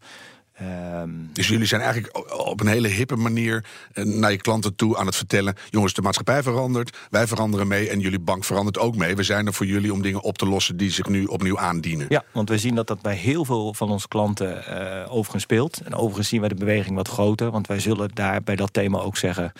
Um, 0.62 1.30
dus 1.34 1.48
jullie 1.48 1.66
zijn 1.66 1.82
eigenlijk 1.82 2.18
op 2.48 2.60
een 2.60 2.68
hele 2.68 2.88
hippe 2.88 3.16
manier 3.16 3.66
naar 3.94 4.32
je 4.32 4.38
klanten 4.38 4.76
toe 4.76 4.98
aan 4.98 5.06
het 5.06 5.16
vertellen: 5.16 5.56
jongens, 5.70 5.94
de 5.94 6.02
maatschappij 6.02 6.44
verandert, 6.44 6.98
wij 7.10 7.28
veranderen 7.28 7.68
mee 7.68 7.90
en 7.90 8.00
jullie 8.00 8.20
bank 8.20 8.44
verandert 8.44 8.78
ook 8.78 8.96
mee. 8.96 9.16
We 9.16 9.24
zijn 9.24 9.46
er 9.46 9.54
voor 9.54 9.66
jullie 9.66 9.94
om 9.94 10.02
dingen 10.02 10.22
op 10.22 10.38
te 10.38 10.46
lossen 10.48 10.78
die 10.78 10.92
zich 10.92 11.08
nu 11.08 11.26
opnieuw 11.26 11.60
aandienen. 11.60 12.06
Ja, 12.10 12.24
want 12.32 12.50
we 12.50 12.58
zien 12.58 12.76
dat 12.76 12.88
dat 12.88 13.02
bij 13.02 13.16
heel 13.16 13.46
veel 13.46 13.74
van 13.74 13.90
onze 13.90 14.08
klanten 14.08 14.64
uh, 14.70 15.14
overigens 15.14 15.44
speelt. 15.44 15.82
En 15.82 15.96
overigens 15.96 16.28
zien 16.28 16.40
wij 16.40 16.50
de 16.50 16.56
beweging 16.56 16.96
wat 16.96 17.08
groter, 17.08 17.52
want 17.52 17.68
wij 17.68 17.80
zullen 17.80 18.10
daar 18.14 18.44
bij 18.44 18.56
dat 18.56 18.74
thema 18.74 19.00
ook 19.00 19.18
zeggen. 19.18 19.52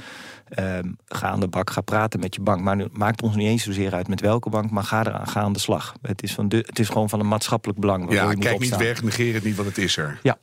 Um, 0.60 0.98
ga 1.08 1.28
aan 1.28 1.40
de 1.40 1.48
bak, 1.48 1.70
ga 1.70 1.82
praten 1.82 2.20
met 2.20 2.36
je 2.36 2.42
bank. 2.42 2.62
Maar 2.62 2.76
nu 2.76 2.88
maakt 2.92 3.22
ons 3.22 3.36
niet 3.36 3.48
eens 3.48 3.64
zozeer 3.64 3.94
uit 3.94 4.08
met 4.08 4.22
welke 4.22 4.50
bank, 4.50 4.72
maar 4.72 4.84
ga 4.84 5.06
eraan, 5.06 5.28
ga 5.28 5.42
aan 5.42 5.54
de 5.54 5.60
slag. 5.60 5.94
Het 6.02 6.24
is, 6.24 6.34
van 6.34 6.50
de, 6.50 6.58
het 6.58 6.80
is 6.80 6.88
gewoon 6.88 7.10
van 7.10 7.20
een 7.20 7.28
maatschappelijk 7.28 7.80
belang. 7.80 8.12
Ja, 8.12 8.34
kijk 8.34 8.60
niet 8.60 8.78
weg, 8.78 9.04
negeer 9.04 9.34
het 9.34 9.44
niet, 9.44 9.56
want 9.56 9.68
het 9.68 9.78
is 9.78 9.98
er. 9.98 10.20
Ja. 10.24 10.38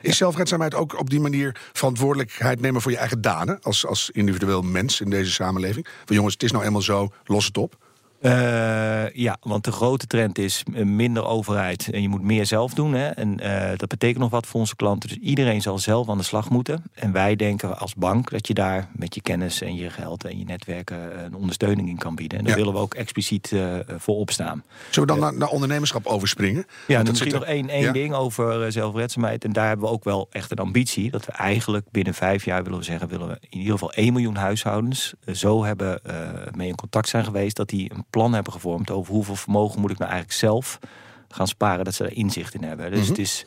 Is 0.00 0.16
zelfredzaamheid 0.16 0.74
ook 0.74 0.98
op 0.98 1.10
die 1.10 1.20
manier 1.20 1.60
verantwoordelijkheid 1.72 2.60
nemen 2.60 2.80
voor 2.80 2.90
je 2.90 2.96
eigen 2.96 3.20
daden 3.20 3.60
als, 3.62 3.86
als 3.86 4.10
individueel 4.10 4.62
mens 4.62 5.00
in 5.00 5.10
deze 5.10 5.30
samenleving? 5.30 5.86
Van 6.04 6.16
jongens, 6.16 6.34
het 6.34 6.42
is 6.42 6.52
nou 6.52 6.64
eenmaal 6.64 6.82
zo, 6.82 7.08
los 7.24 7.46
het 7.46 7.58
op. 7.58 7.76
Uh, 8.22 9.10
ja, 9.10 9.36
want 9.40 9.64
de 9.64 9.72
grote 9.72 10.06
trend 10.06 10.38
is 10.38 10.62
minder 10.84 11.24
overheid 11.24 11.88
en 11.90 12.02
je 12.02 12.08
moet 12.08 12.22
meer 12.22 12.46
zelf 12.46 12.74
doen. 12.74 12.92
Hè? 12.92 13.08
En 13.08 13.38
uh, 13.42 13.68
dat 13.76 13.88
betekent 13.88 14.18
nog 14.18 14.30
wat 14.30 14.46
voor 14.46 14.60
onze 14.60 14.76
klanten. 14.76 15.08
Dus 15.08 15.18
iedereen 15.18 15.62
zal 15.62 15.78
zelf 15.78 16.08
aan 16.08 16.18
de 16.18 16.24
slag 16.24 16.50
moeten. 16.50 16.84
En 16.94 17.12
wij 17.12 17.36
denken 17.36 17.78
als 17.78 17.94
bank 17.94 18.30
dat 18.30 18.46
je 18.46 18.54
daar 18.54 18.88
met 18.92 19.14
je 19.14 19.20
kennis 19.20 19.60
en 19.60 19.74
je 19.74 19.90
geld 19.90 20.24
en 20.24 20.38
je 20.38 20.44
netwerken 20.44 21.24
een 21.24 21.34
ondersteuning 21.34 21.88
in 21.88 21.98
kan 21.98 22.14
bieden. 22.14 22.38
En 22.38 22.44
daar 22.44 22.56
willen 22.56 22.72
we 22.72 22.78
ook 22.78 22.94
expliciet 22.94 23.50
uh, 23.50 23.74
voor 23.96 24.16
opstaan. 24.16 24.62
Zullen 24.90 25.08
we 25.08 25.14
dan 25.14 25.30
naar, 25.30 25.38
naar 25.38 25.48
ondernemerschap 25.48 26.06
overspringen? 26.06 26.66
Ja, 26.86 26.96
dan 26.96 27.08
misschien 27.08 27.32
nog 27.32 27.44
één, 27.44 27.68
één 27.68 27.92
ding 27.92 28.14
over 28.14 28.72
zelfredzaamheid. 28.72 29.44
En 29.44 29.52
daar 29.52 29.68
hebben 29.68 29.86
we 29.86 29.92
ook 29.92 30.04
wel 30.04 30.28
echt 30.30 30.50
een 30.50 30.58
ambitie. 30.58 31.10
Dat 31.10 31.26
we 31.26 31.32
eigenlijk 31.32 31.86
binnen 31.90 32.14
vijf 32.14 32.44
jaar 32.44 32.62
willen 32.62 32.78
we 32.78 32.84
zeggen, 32.84 33.08
willen 33.08 33.28
we 33.28 33.36
in 33.48 33.58
ieder 33.58 33.72
geval 33.72 33.92
1 33.92 34.12
miljoen 34.12 34.36
huishoudens 34.36 35.14
zo 35.32 35.64
hebben 35.64 36.00
mee 36.56 36.68
in 36.68 36.74
contact 36.74 37.08
zijn 37.08 37.24
geweest 37.24 37.56
dat 37.56 37.68
die 37.68 37.92
een 37.94 38.06
plan 38.10 38.32
hebben 38.32 38.52
gevormd 38.52 38.90
over 38.90 39.12
hoeveel 39.12 39.36
vermogen 39.36 39.80
moet 39.80 39.90
ik 39.90 39.98
nou 39.98 40.10
eigenlijk 40.10 40.40
zelf 40.40 40.78
gaan 41.28 41.48
sparen, 41.48 41.84
dat 41.84 41.94
ze 41.94 42.04
er 42.04 42.16
inzicht 42.16 42.54
in 42.54 42.62
hebben. 42.62 42.90
Dus 42.90 43.00
mhm. 43.00 43.08
het 43.08 43.18
is 43.18 43.44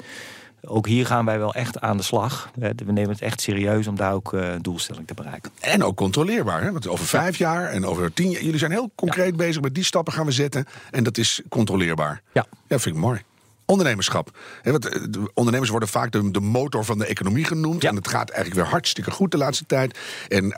ook 0.63 0.88
hier 0.88 1.06
gaan 1.06 1.25
wij 1.25 1.39
wel 1.39 1.53
echt 1.53 1.80
aan 1.80 1.98
de 1.98 2.03
slag. 2.03 2.51
We 2.56 2.91
nemen 2.91 3.10
het 3.10 3.22
echt 3.22 3.41
serieus 3.41 3.88
om 3.88 3.96
daar 3.96 4.13
ook 4.13 4.34
uh, 4.34 4.53
doelstelling 4.62 5.08
te 5.08 5.13
bereiken. 5.13 5.51
En 5.60 5.84
ook 5.84 5.96
controleerbaar. 5.96 6.63
Hè? 6.63 6.72
Want 6.72 6.88
over 6.88 7.06
vijf 7.06 7.38
jaar 7.38 7.70
en 7.70 7.86
over 7.86 8.13
tien 8.13 8.30
jaar. 8.30 8.44
Jullie 8.44 8.60
zijn 8.60 8.72
heel 8.72 8.91
concreet 8.96 9.36
bezig 9.36 9.62
met 9.62 9.75
die 9.75 9.84
stappen 9.84 10.13
gaan 10.13 10.25
we 10.25 10.32
zetten. 10.32 10.65
En 10.91 11.03
dat 11.03 11.18
is 11.18 11.41
controleerbaar. 11.50 12.22
Ja. 12.34 12.46
Ja, 12.68 12.80
vind 12.80 12.96
ik 12.96 13.01
mooi. 13.01 13.22
Ondernemerschap. 13.65 14.38
want 14.63 14.89
eh, 14.89 15.24
ondernemers 15.34 15.72
worden 15.72 15.89
vaak 15.89 16.12
de, 16.12 16.32
de, 16.32 16.39
motor 16.39 16.86
van 16.86 16.98
de 16.98 17.06
economie 17.06 17.46
genoemd. 17.46 17.84
En 17.84 17.96
het 17.96 18.08
gaat 18.08 18.30
eigenlijk 18.30 18.62
weer 18.62 18.72
hartstikke 18.72 19.12
goed 19.12 19.32
de 19.32 19.38
laatste 19.38 19.65
tijd. 19.65 20.00
En 20.27 20.56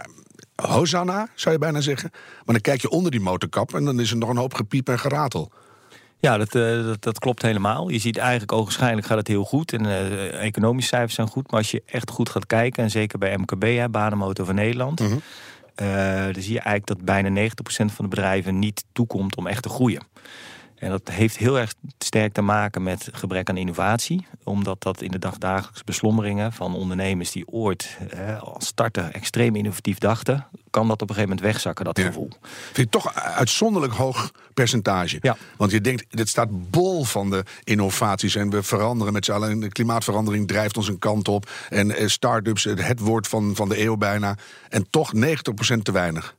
Hosanna, 0.68 1.28
zou 1.36 1.54
je 1.54 1.60
bijna 1.60 1.82
zeggen. 1.82 2.10
Maar 2.14 2.44
dan 2.46 2.62
kijk 2.62 2.82
je 2.82 2.90
onder 2.90 3.12
die 3.12 3.20
motorkap 3.20 3.74
en 3.74 3.86
dan 3.86 4.00
is 4.00 4.12
er 4.12 4.18
nog 4.18 4.30
een 4.30 4.38
hoop 4.38 4.54
gepiep 4.54 4.90
en 4.90 5.00
geratel. 5.00 5.52
Ja, 6.20 6.38
dat, 6.38 6.56
uh, 6.56 6.86
dat, 6.86 7.02
dat, 7.02 7.20
klopt 7.20 7.42
helemaal. 7.42 7.90
Je 7.90 8.00
ziet 8.00 8.18
eigenlijk 8.18 8.52
ogenschijnlijk 8.52 9.08
gaat 9.08 9.18
het 9.18 9.28
heel 9.28 9.44
goed. 9.44 9.74
En 9.74 9.86
uh, 9.86 10.42
economische 10.44 10.90
cijfers 10.90 11.14
zijn 11.14 11.28
goed. 11.28 11.52
Maar 11.52 11.60
als 11.60 11.72
je 11.72 11.84
echt 11.86 12.10
goed 12.10 12.30
gaat 12.30 12.46
kijken, 12.46 12.84
en 12.84 12.92
zeker 12.92 13.20
bij 13.20 13.38
MKB, 13.38 13.64
hè, 13.64 13.90
Banenmotor 13.90 14.46
van 14.46 14.56
Nederland... 14.56 15.00
Mm 15.00 15.22
dan 15.76 16.42
zie 16.42 16.54
je 16.54 16.60
eigenlijk 16.60 16.86
dat 16.86 17.02
bijna 17.02 17.50
90% 17.50 17.50
van 17.66 18.06
de 18.06 18.08
bedrijven 18.08 18.60
niet 18.60 18.86
toekomt 18.92 19.36
om 19.36 19.48
echt 19.48 19.64
te 19.64 19.70
groeien. 19.70 20.02
En 20.84 20.90
dat 20.90 21.10
heeft 21.10 21.38
heel 21.38 21.60
erg 21.60 21.74
sterk 21.98 22.34
te 22.34 22.42
maken 22.42 22.84
met 22.84 23.10
gebrek 23.12 23.50
aan 23.50 23.58
innovatie. 23.58 24.28
Omdat 24.44 24.84
dat 24.84 25.02
in 25.02 25.12
de 25.12 25.20
dagdagelijkse 25.20 25.84
beslommeringen 25.86 26.54
van 26.54 26.76
ondernemers 26.76 27.32
die 27.32 27.48
ooit 27.48 27.98
hè, 28.16 28.38
als 28.38 28.66
starter 28.66 29.12
extreem 29.12 29.56
innovatief 29.56 29.98
dachten, 29.98 30.48
kan 30.70 30.88
dat 30.88 31.02
op 31.02 31.10
een 31.10 31.16
gegeven 31.16 31.36
moment 31.36 31.54
wegzakken, 31.54 31.86
dat 31.86 32.00
gevoel. 32.00 32.30
Vind 32.64 32.78
je 32.78 32.90
toch 32.90 33.14
uitzonderlijk 33.16 33.94
hoog 33.94 34.32
percentage? 34.54 35.18
Ja. 35.22 35.38
Want 35.58 35.72
je 35.72 35.82
denkt, 35.82 36.06
dit 36.10 36.30
staat 36.30 36.70
bol 36.70 37.04
van 37.04 37.30
de 37.30 37.44
innovaties 37.64 38.36
en 38.36 38.50
we 38.50 38.64
veranderen 38.64 39.14
met 39.14 39.26
z'n 39.26 39.32
allen. 39.32 39.60
De 39.60 39.72
klimaatverandering 39.72 40.48
drijft 40.48 40.78
ons 40.78 40.88
een 40.88 41.00
kant 41.00 41.28
op. 41.28 41.50
En 41.70 41.96
eh, 41.96 42.08
start-ups, 42.08 42.64
het 42.64 43.00
woord 43.00 43.28
van, 43.28 43.56
van 43.56 43.70
de 43.70 43.82
eeuw 43.82 43.98
bijna. 43.98 44.38
En 44.70 44.88
toch 44.90 45.12
90% 45.16 45.20
te 45.82 45.92
weinig. 45.92 46.36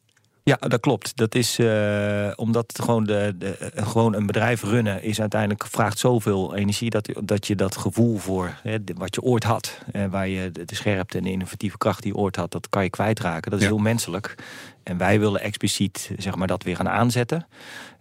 Ja, 0.47 0.57
dat 0.57 0.81
klopt. 0.81 1.17
Dat 1.17 1.35
is 1.35 1.59
uh, 1.59 2.31
omdat 2.35 2.81
gewoon, 2.83 3.05
de, 3.05 3.35
de, 3.39 3.57
eh, 3.57 3.87
gewoon 3.87 4.15
een 4.15 4.27
bedrijf 4.27 4.63
runnen 4.63 5.03
is 5.03 5.21
uiteindelijk 5.21 5.67
vraagt 5.67 5.99
zoveel 5.99 6.55
energie 6.55 6.91
dat, 6.91 7.09
dat 7.23 7.47
je 7.47 7.55
dat 7.55 7.77
gevoel 7.77 8.17
voor 8.19 8.59
hè, 8.63 8.79
wat 8.95 9.15
je 9.15 9.23
ooit 9.23 9.45
had, 9.45 9.79
en 9.93 10.11
waar 10.11 10.29
je 10.29 10.51
de 10.53 10.75
scherpte 10.75 11.19
en 11.19 11.25
de 11.25 11.31
innovatieve 11.31 11.79
kracht 11.79 12.03
die 12.03 12.13
je 12.13 12.19
ooit 12.19 12.37
had, 12.37 12.53
dat 12.53 12.69
kan 12.69 12.83
je 12.83 12.91
kwijtraken. 12.91 13.51
Dat 13.51 13.61
is 13.61 13.67
heel 13.67 13.79
menselijk. 13.79 14.35
En 14.83 14.99
wij 14.99 15.21
willen 15.21 15.41
expliciet 15.41 16.11
zeg 16.17 16.35
maar, 16.35 16.47
dat 16.47 16.63
weer 16.63 16.77
gaan 16.77 16.89
aanzetten. 16.89 17.47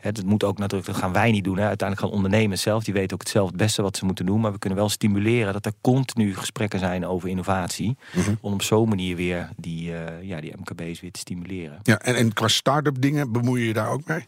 Het 0.04 0.26
moet 0.26 0.44
ook 0.44 0.58
natuurlijk, 0.58 0.92
dat 0.92 1.00
gaan 1.00 1.14
wij 1.14 1.32
niet 1.32 1.44
doen. 1.44 1.58
Hè. 1.58 1.68
Uiteindelijk 1.68 2.08
gaan 2.08 2.18
ondernemers 2.18 2.62
zelf, 2.62 2.84
die 2.84 2.94
weten 2.94 3.14
ook 3.14 3.22
het 3.22 3.30
zelf 3.30 3.48
het 3.48 3.58
beste 3.58 3.82
wat 3.82 3.98
ze 3.98 4.06
moeten 4.06 4.26
doen. 4.26 4.40
Maar 4.40 4.52
we 4.52 4.60
kunnen 4.60 4.80
wel 4.80 4.90
stimuleren 4.90 5.54
dat 5.54 5.66
er 5.66 5.74
continu 5.82 6.36
gesprekken 6.36 6.80
zijn 6.80 7.06
over 7.06 7.30
innovatie. 7.30 7.98
Mhm. 8.14 8.34
Om 8.42 8.54
op 8.54 8.62
zo'n 8.62 8.90
manier 8.90 9.16
weer 9.16 9.50
die, 9.58 9.92
uh, 9.92 10.22
ja, 10.22 10.42
die 10.42 10.54
MKB's 10.58 11.00
weer 11.00 11.12
te 11.12 11.20
stimuleren. 11.20 11.80
Ja, 11.84 12.00
en, 12.00 12.16
en 12.16 12.34
qua 12.34 12.48
start-up 12.48 13.02
dingen 13.02 13.32
bemoei 13.32 13.62
je 13.62 13.68
je 13.68 13.74
daar 13.74 13.90
ook 13.90 14.06
mee? 14.06 14.28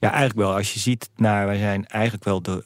Ja, 0.00 0.08
eigenlijk 0.08 0.38
wel. 0.38 0.54
Als 0.54 0.74
je 0.74 0.80
ziet, 0.80 1.10
naar, 1.16 1.46
wij 1.46 1.58
zijn 1.58 1.86
eigenlijk 1.86 2.24
wel 2.24 2.42
de, 2.42 2.64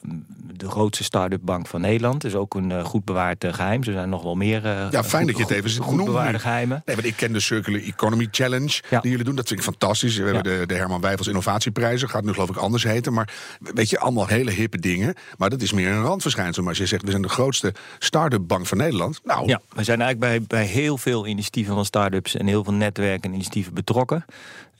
de 0.55 0.69
grootste 0.69 1.03
start-up 1.03 1.41
bank 1.41 1.67
van 1.67 1.81
Nederland. 1.81 2.21
Dus 2.21 2.35
ook 2.35 2.55
een 2.55 2.69
uh, 2.69 2.85
goed 2.85 3.05
bewaard 3.05 3.43
uh, 3.43 3.53
geheim. 3.53 3.83
Er 3.83 3.93
zijn 3.93 4.09
nog 4.09 4.23
wel 4.23 4.35
meer 4.35 4.65
uh, 4.65 4.87
ja, 4.91 5.03
fijn 5.03 5.27
dat 5.27 5.37
je 5.37 5.43
het 5.43 5.51
even 5.51 5.83
goed 5.83 6.05
bewaarde 6.05 6.39
geheimen. 6.39 6.81
Nee, 6.85 6.95
want 6.95 7.07
ik 7.07 7.15
ken 7.15 7.33
de 7.33 7.39
Circular 7.39 7.81
Economy 7.81 8.27
Challenge 8.31 8.81
die 8.89 9.11
jullie 9.11 9.23
doen. 9.23 9.35
Dat 9.35 9.47
vind 9.47 9.59
ik 9.59 9.65
fantastisch. 9.65 10.17
We 10.17 10.23
hebben 10.23 10.43
de, 10.43 10.63
de 10.65 10.73
Herman 10.73 11.01
Wijfels 11.01 11.27
Innovatieprijzen. 11.27 12.09
Gaat 12.09 12.23
nu 12.23 12.33
geloof 12.33 12.49
ik 12.49 12.55
anders 12.55 12.83
heten. 12.83 13.13
Maar 13.13 13.33
weet 13.59 13.89
je, 13.89 13.99
allemaal 13.99 14.27
hele 14.27 14.51
hippe 14.51 14.79
dingen. 14.79 15.15
Maar 15.37 15.49
dat 15.49 15.61
is 15.61 15.71
meer 15.71 15.91
een 15.91 16.03
randverschijnsel. 16.03 16.61
Maar 16.61 16.71
als 16.71 16.81
je 16.81 16.85
zegt, 16.85 17.03
we 17.03 17.09
zijn 17.09 17.21
de 17.21 17.29
grootste 17.29 17.73
start-up 17.99 18.47
bank 18.47 18.67
van 18.67 18.77
Nederland. 18.77 19.21
Nou. 19.23 19.47
Ja, 19.47 19.61
we 19.75 19.83
zijn 19.83 20.01
eigenlijk 20.01 20.47
bij, 20.47 20.59
bij 20.59 20.67
heel 20.67 20.97
veel 20.97 21.27
initiatieven 21.27 21.73
van 21.73 21.85
start-ups 21.85 22.35
en 22.35 22.47
heel 22.47 22.63
veel 22.63 22.73
netwerken 22.73 23.29
en 23.29 23.33
initiatieven 23.33 23.73
betrokken. 23.73 24.25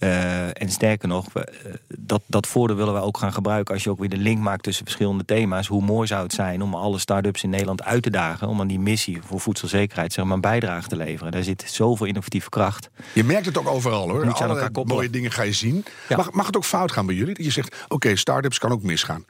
Uh, 0.03 0.61
en 0.61 0.69
sterker 0.69 1.07
nog, 1.07 1.25
we, 1.33 1.53
uh, 1.65 1.73
dat, 1.97 2.21
dat 2.25 2.47
voordeel 2.47 2.75
willen 2.75 2.93
we 2.93 2.99
ook 2.99 3.17
gaan 3.17 3.33
gebruiken 3.33 3.73
als 3.73 3.83
je 3.83 3.89
ook 3.89 3.99
weer 3.99 4.09
de 4.09 4.17
link 4.17 4.39
maakt 4.39 4.63
tussen 4.63 4.85
verschillende 4.85 5.25
thema's. 5.25 5.67
Hoe 5.67 5.81
mooi 5.81 6.07
zou 6.07 6.23
het 6.23 6.33
zijn 6.33 6.61
om 6.61 6.75
alle 6.75 6.99
start-ups 6.99 7.43
in 7.43 7.49
Nederland 7.49 7.83
uit 7.83 8.03
te 8.03 8.09
dagen 8.09 8.47
om 8.47 8.59
aan 8.59 8.67
die 8.67 8.79
missie 8.79 9.19
voor 9.25 9.39
voedselzekerheid 9.39 10.13
zeg 10.13 10.25
maar, 10.25 10.33
een 10.33 10.41
bijdrage 10.41 10.87
te 10.87 10.95
leveren. 10.95 11.31
Daar 11.31 11.43
zit 11.43 11.63
zoveel 11.67 12.05
innovatieve 12.05 12.49
kracht. 12.49 12.89
Je 13.13 13.23
merkt 13.23 13.45
het 13.45 13.57
ook 13.57 13.67
overal 13.67 14.09
hoor. 14.09 14.25
Moet 14.25 14.41
Alle 14.41 14.69
mooie 14.83 15.09
dingen 15.09 15.31
ga 15.31 15.43
je 15.43 15.53
zien. 15.53 15.85
Ja. 16.09 16.15
Mag, 16.15 16.31
mag 16.31 16.45
het 16.45 16.57
ook 16.57 16.65
fout 16.65 16.91
gaan 16.91 17.05
bij 17.05 17.15
jullie? 17.15 17.33
Dat 17.33 17.45
je 17.45 17.51
zegt, 17.51 17.73
oké, 17.83 17.93
okay, 17.93 18.15
start-ups 18.15 18.59
kan 18.59 18.71
ook 18.71 18.83
misgaan. 18.83 19.25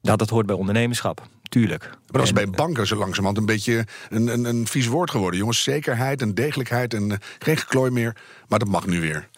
Nou, 0.00 0.16
dat 0.16 0.28
hoort 0.28 0.46
bij 0.46 0.56
ondernemerschap. 0.56 1.26
Tuurlijk. 1.42 1.82
Maar 1.82 1.98
dat 2.10 2.22
is 2.22 2.32
bij 2.32 2.50
banken 2.50 2.86
zo 2.86 2.96
langzamerhand 2.96 3.38
een 3.38 3.46
beetje 3.46 3.86
een, 4.08 4.26
een, 4.26 4.44
een 4.44 4.66
vies 4.66 4.86
woord 4.86 5.10
geworden. 5.10 5.38
Jongens, 5.38 5.62
zekerheid 5.62 6.22
en 6.22 6.34
degelijkheid 6.34 6.94
en 6.94 7.10
uh, 7.10 7.16
geen 7.38 7.56
geklooi 7.56 7.90
meer. 7.90 8.16
Maar 8.48 8.58
dat 8.58 8.68
mag 8.68 8.86
nu 8.86 9.00
weer. 9.00 9.28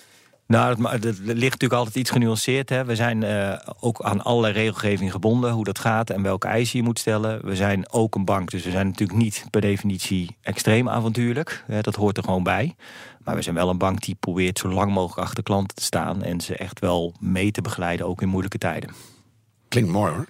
Nou, 0.51 0.89
het, 0.89 1.05
ligt 1.19 1.41
natuurlijk 1.41 1.73
altijd 1.73 1.97
iets 1.97 2.11
genuanceerd. 2.11 2.69
Hè. 2.69 2.85
We 2.85 2.97
zijn 2.97 3.23
uh, 3.23 3.59
ook 3.81 4.03
aan 4.03 4.23
allerlei 4.23 4.53
regelgeving 4.55 5.11
gebonden, 5.11 5.53
hoe 5.53 5.65
dat 5.65 5.79
gaat 5.79 6.11
en 6.11 6.23
welke 6.23 6.47
eisen 6.47 6.79
je 6.79 6.85
moet 6.85 6.99
stellen. 6.99 7.47
We 7.47 7.57
zijn 7.57 7.93
ook 7.93 8.15
een 8.15 8.25
bank, 8.25 8.51
dus 8.51 8.65
we 8.65 8.71
zijn 8.71 8.87
natuurlijk 8.87 9.19
niet 9.19 9.45
per 9.51 9.61
definitie 9.61 10.37
extreem 10.43 10.89
avontuurlijk. 10.89 11.65
Hè, 11.67 11.81
dat 11.81 11.95
hoort 11.95 12.17
er 12.17 12.25
gewoon 12.25 12.43
bij. 12.43 12.75
Maar 13.25 13.35
we 13.35 13.43
zijn 13.43 13.55
wel 13.55 13.69
een 13.69 13.79
bank 13.79 14.01
die 14.01 14.15
probeert 14.21 14.59
zo 14.59 14.69
lang 14.69 14.93
mogelijk 14.93 15.27
achter 15.27 15.43
klanten 15.43 15.77
te 15.77 15.83
staan 15.83 16.23
en 16.23 16.41
ze 16.41 16.57
echt 16.57 16.81
wel 16.81 17.15
mee 17.21 17.51
te 17.51 17.63
begeleiden, 17.63 18.07
ook 18.07 18.23
in 18.23 18.29
moeilijke 18.29 18.59
tijden. 18.59 18.91
Klinkt 19.69 19.91
mooi 19.91 20.13
hoor 20.13 20.27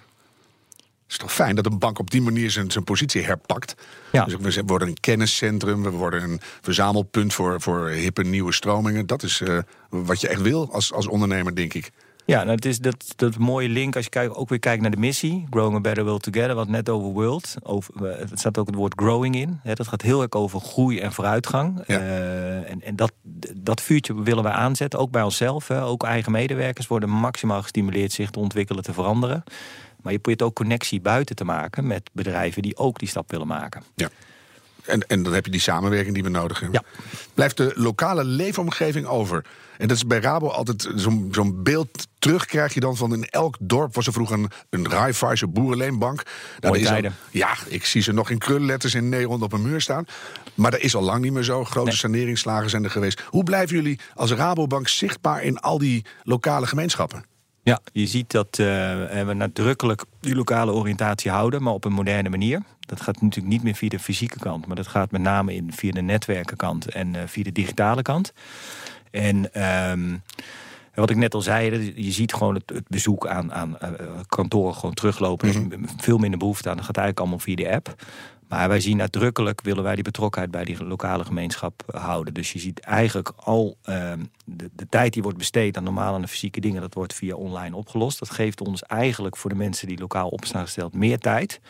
is 1.11 1.17
toch 1.17 1.33
fijn 1.33 1.55
dat 1.55 1.65
een 1.65 1.79
bank 1.79 1.99
op 1.99 2.11
die 2.11 2.21
manier 2.21 2.51
zijn, 2.51 2.71
zijn 2.71 2.83
positie 2.83 3.21
herpakt. 3.21 3.75
Ja. 4.11 4.25
Dus 4.25 4.55
we 4.55 4.63
worden 4.65 4.87
een 4.87 4.99
kenniscentrum, 4.99 5.83
we 5.83 5.89
worden 5.89 6.23
een 6.23 6.39
verzamelpunt 6.61 7.33
voor, 7.33 7.61
voor 7.61 7.89
hippe 7.89 8.23
nieuwe 8.23 8.53
stromingen. 8.53 9.07
Dat 9.07 9.23
is 9.23 9.41
uh, 9.41 9.57
wat 9.89 10.21
je 10.21 10.27
echt 10.27 10.41
wil 10.41 10.73
als, 10.73 10.93
als 10.93 11.07
ondernemer, 11.07 11.55
denk 11.55 11.73
ik. 11.73 11.91
Ja, 12.25 12.37
nou, 12.43 12.55
het 12.55 12.65
is 12.65 12.79
dat, 12.79 13.13
dat 13.15 13.37
mooie 13.37 13.69
link 13.69 13.95
als 13.95 14.07
je 14.09 14.35
ook 14.35 14.49
weer 14.49 14.59
kijkt 14.59 14.81
naar 14.81 14.91
de 14.91 14.97
missie. 14.97 15.47
Growing 15.49 15.75
a 15.75 15.79
Better 15.79 16.03
World 16.03 16.23
Together, 16.23 16.55
wat 16.55 16.67
net 16.67 16.89
over 16.89 17.09
world. 17.09 17.55
Over, 17.63 17.93
het 18.03 18.39
staat 18.39 18.57
ook 18.57 18.67
het 18.67 18.75
woord 18.75 18.93
growing 18.95 19.35
in. 19.35 19.59
Hè, 19.63 19.73
dat 19.73 19.87
gaat 19.87 20.01
heel 20.01 20.21
erg 20.21 20.31
over 20.31 20.59
groei 20.59 20.99
en 20.99 21.13
vooruitgang. 21.13 21.83
Ja. 21.87 21.99
Uh, 21.99 22.69
en 22.69 22.81
en 22.81 22.95
dat, 22.95 23.11
dat 23.55 23.81
vuurtje 23.81 24.23
willen 24.23 24.43
wij 24.43 24.51
aanzetten, 24.51 24.99
ook 24.99 25.11
bij 25.11 25.23
onszelf. 25.23 25.67
Hè. 25.67 25.83
Ook 25.83 26.03
eigen 26.03 26.31
medewerkers 26.31 26.87
worden 26.87 27.09
maximaal 27.09 27.61
gestimuleerd 27.61 28.11
zich 28.11 28.29
te 28.29 28.39
ontwikkelen, 28.39 28.83
te 28.83 28.93
veranderen. 28.93 29.43
Maar 30.03 30.11
je 30.11 30.19
probeert 30.19 30.41
ook 30.41 30.55
connectie 30.55 31.01
buiten 31.01 31.35
te 31.35 31.43
maken 31.43 31.87
met 31.87 32.09
bedrijven 32.13 32.61
die 32.61 32.77
ook 32.77 32.99
die 32.99 33.07
stap 33.07 33.31
willen 33.31 33.47
maken. 33.47 33.83
Ja. 33.95 34.09
En, 34.85 35.07
en 35.07 35.23
dan 35.23 35.33
heb 35.33 35.45
je 35.45 35.51
die 35.51 35.61
samenwerking 35.61 36.13
die 36.13 36.23
we 36.23 36.29
nodig 36.29 36.59
hebben. 36.59 36.81
Ja. 36.83 37.03
Blijft 37.33 37.57
de 37.57 37.71
lokale 37.75 38.23
leefomgeving 38.23 39.05
over? 39.05 39.45
En 39.77 39.87
dat 39.87 39.97
is 39.97 40.05
bij 40.05 40.19
Rabo 40.19 40.47
altijd 40.47 40.89
zo'n 40.95 41.27
zo'n 41.31 41.63
beeld 41.63 42.07
terug 42.19 42.45
krijg 42.45 42.73
je 42.73 42.79
dan 42.79 42.97
van 42.97 43.13
in 43.13 43.25
elk 43.25 43.57
dorp 43.59 43.95
was 43.95 44.07
er 44.07 44.13
vroeger 44.13 44.37
een, 44.37 44.49
een 44.69 44.89
Raiffeisen 44.89 45.53
boerenleenbank. 45.53 46.23
Daar 46.59 46.75
is 46.75 46.89
al, 46.89 47.01
ja, 47.31 47.55
ik 47.67 47.85
zie 47.85 48.01
ze 48.01 48.11
nog 48.11 48.29
in 48.29 48.37
krulletters 48.37 48.95
in 48.95 49.09
Nederland 49.09 49.41
op 49.41 49.53
een 49.53 49.61
muur 49.61 49.81
staan. 49.81 50.05
Maar 50.53 50.71
dat 50.71 50.79
is 50.79 50.95
al 50.95 51.01
lang 51.01 51.21
niet 51.23 51.33
meer 51.33 51.43
zo. 51.43 51.65
Grote 51.65 51.87
nee. 51.87 51.97
saneringslagen 51.97 52.69
zijn 52.69 52.83
er 52.83 52.89
geweest. 52.89 53.21
Hoe 53.21 53.43
blijven 53.43 53.75
jullie 53.75 53.99
als 54.13 54.31
Rabobank 54.31 54.87
zichtbaar 54.87 55.43
in 55.43 55.59
al 55.59 55.77
die 55.77 56.05
lokale 56.23 56.67
gemeenschappen? 56.67 57.25
Ja, 57.63 57.79
je 57.93 58.07
ziet 58.07 58.31
dat 58.31 58.57
uh, 58.59 58.65
we 59.25 59.33
nadrukkelijk 59.33 60.03
die 60.19 60.35
lokale 60.35 60.71
oriëntatie 60.71 61.31
houden, 61.31 61.63
maar 61.63 61.73
op 61.73 61.85
een 61.85 61.93
moderne 61.93 62.29
manier. 62.29 62.61
Dat 62.79 63.01
gaat 63.01 63.21
natuurlijk 63.21 63.53
niet 63.53 63.63
meer 63.63 63.75
via 63.75 63.89
de 63.89 63.99
fysieke 63.99 64.39
kant, 64.39 64.65
maar 64.65 64.75
dat 64.75 64.87
gaat 64.87 65.11
met 65.11 65.21
name 65.21 65.53
in, 65.53 65.73
via 65.73 65.91
de 65.91 66.01
netwerkenkant 66.01 66.89
en 66.89 67.13
uh, 67.13 67.21
via 67.25 67.43
de 67.43 67.51
digitale 67.51 68.01
kant. 68.01 68.33
En 69.11 69.63
um, 69.91 70.21
wat 70.95 71.09
ik 71.09 71.15
net 71.15 71.33
al 71.33 71.41
zei, 71.41 71.93
je 71.95 72.11
ziet 72.11 72.33
gewoon 72.33 72.55
het, 72.55 72.69
het 72.73 72.87
bezoek 72.87 73.27
aan, 73.27 73.53
aan 73.53 73.77
uh, 73.83 73.89
kantoren 74.27 74.75
gewoon 74.75 74.93
teruglopen. 74.93 75.47
Er 75.47 75.55
is 75.55 75.61
mhm. 75.61 75.85
veel 75.97 76.17
minder 76.17 76.39
behoefte 76.39 76.69
aan. 76.69 76.75
Dat 76.75 76.85
gaat 76.85 76.97
eigenlijk 76.97 77.19
allemaal 77.19 77.45
via 77.45 77.55
de 77.55 77.71
app. 77.71 77.95
Maar 78.51 78.67
wij 78.69 78.79
zien 78.79 78.97
nadrukkelijk, 78.97 79.61
willen 79.61 79.83
wij 79.83 79.95
die 79.95 80.03
betrokkenheid 80.03 80.51
bij 80.51 80.63
die 80.63 80.83
lokale 80.83 81.25
gemeenschap 81.25 81.83
houden. 81.91 82.33
Dus 82.33 82.53
je 82.53 82.59
ziet 82.59 82.79
eigenlijk 82.79 83.31
al 83.35 83.77
uh, 83.85 84.13
de, 84.45 84.69
de, 84.75 84.87
tijd 84.89 85.13
die 85.13 85.21
wordt 85.21 85.37
besteed 85.37 85.77
aan 85.77 85.83
normale 85.83 86.17
en 86.17 86.27
fysieke 86.27 86.59
dingen, 86.59 86.81
dat 86.81 86.93
wordt 86.93 87.13
via 87.13 87.35
online 87.35 87.75
opgelost. 87.75 88.19
Dat 88.19 88.29
geeft 88.29 88.61
ons 88.61 88.83
eigenlijk 88.83 89.37
voor 89.37 89.49
de 89.49 89.55
mensen 89.55 89.87
die 89.87 89.99
lokaal 89.99 90.29
op 90.29 90.45
staan 90.45 90.63
gesteld 90.63 90.93
meer 90.93 91.19
tijd 91.19 91.61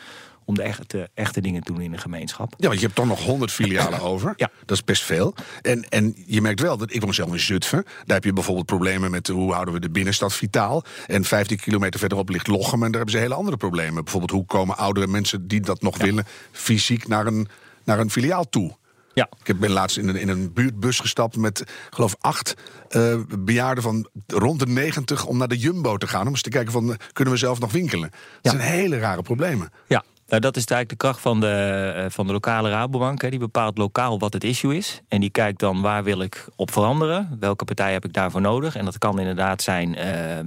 om 0.44 0.54
de 0.54 0.62
echte, 0.62 1.10
echte 1.14 1.40
dingen 1.40 1.62
te 1.62 1.72
doen 1.72 1.80
in 1.82 1.90
de 1.90 1.98
gemeenschap. 1.98 2.54
Ja, 2.56 2.66
want 2.66 2.80
je 2.80 2.84
hebt 2.86 2.96
toch 2.96 3.06
nog 3.06 3.24
100 3.24 3.52
filialen 3.52 4.00
over. 4.12 4.32
Ja. 4.36 4.50
Dat 4.64 4.76
is 4.76 4.84
best 4.84 5.02
veel. 5.02 5.34
En, 5.62 5.88
en 5.88 6.14
je 6.26 6.40
merkt 6.40 6.60
wel 6.60 6.76
dat 6.76 6.94
ik 6.94 7.00
woon 7.00 7.14
zelf 7.14 7.32
in 7.32 7.40
Zutphen. 7.40 7.82
Daar 7.82 8.16
heb 8.16 8.24
je 8.24 8.32
bijvoorbeeld 8.32 8.66
problemen 8.66 9.10
met 9.10 9.28
hoe 9.28 9.52
houden 9.52 9.74
we 9.74 9.80
de 9.80 9.90
binnenstad 9.90 10.32
vitaal. 10.32 10.84
En 11.06 11.24
15 11.24 11.56
kilometer 11.56 12.00
verderop 12.00 12.28
ligt 12.28 12.46
Lochem. 12.46 12.82
En 12.82 12.90
daar 12.90 13.00
hebben 13.00 13.10
ze 13.10 13.18
hele 13.18 13.34
andere 13.34 13.56
problemen. 13.56 14.02
Bijvoorbeeld 14.02 14.32
hoe 14.32 14.46
komen 14.46 14.76
oudere 14.76 15.06
mensen 15.06 15.48
die 15.48 15.60
dat 15.60 15.82
nog 15.82 15.96
willen 15.96 16.26
fysiek 16.52 17.08
naar 17.08 17.26
een, 17.26 17.48
naar 17.84 17.98
een 17.98 18.10
filiaal 18.10 18.48
toe. 18.48 18.80
Ja. 19.14 19.28
Ik 19.44 19.58
ben 19.58 19.70
laatst 19.70 19.96
in 19.96 20.08
een, 20.08 20.16
in 20.16 20.28
een 20.28 20.52
buurtbus 20.52 21.00
gestapt 21.00 21.36
met, 21.36 21.64
geloof 21.90 22.14
acht 22.20 22.54
uh, 22.90 23.14
bejaarden 23.38 23.82
van 23.82 24.08
rond 24.26 24.58
de 24.58 24.66
90 24.66 25.26
om 25.26 25.36
naar 25.36 25.48
de 25.48 25.58
Jumbo 25.58 25.96
te 25.96 26.06
gaan. 26.06 26.26
Om 26.26 26.28
eens 26.28 26.42
te 26.42 26.50
kijken 26.50 26.72
van, 26.72 26.96
kunnen 27.12 27.34
we 27.34 27.40
zelf 27.40 27.60
nog 27.60 27.72
winkelen? 27.72 28.10
Dat 28.40 28.52
ja. 28.52 28.58
zijn 28.60 28.72
hele 28.72 28.98
rare 28.98 29.22
problemen. 29.22 29.72
Ja, 29.86 30.04
nou, 30.32 30.44
dat 30.44 30.56
is 30.56 30.64
eigenlijk 30.64 30.88
de 30.88 31.06
kracht 31.06 31.20
van 31.20 31.40
de, 31.40 31.92
uh, 31.96 32.04
van 32.08 32.26
de 32.26 32.32
lokale 32.32 32.70
Rabobank. 32.70 33.22
Hè. 33.22 33.30
Die 33.30 33.38
bepaalt 33.38 33.78
lokaal 33.78 34.18
wat 34.18 34.32
het 34.32 34.44
issue 34.44 34.76
is. 34.76 35.00
En 35.08 35.20
die 35.20 35.30
kijkt 35.30 35.58
dan 35.58 35.80
waar 35.80 36.04
wil 36.04 36.20
ik 36.20 36.48
op 36.56 36.72
veranderen. 36.72 37.36
Welke 37.40 37.64
partij 37.64 37.92
heb 37.92 38.04
ik 38.04 38.12
daarvoor 38.12 38.40
nodig. 38.40 38.76
En 38.76 38.84
dat 38.84 38.98
kan 38.98 39.18
inderdaad 39.18 39.62
zijn 39.62 39.98
uh, 39.98 40.38
uh, 40.38 40.44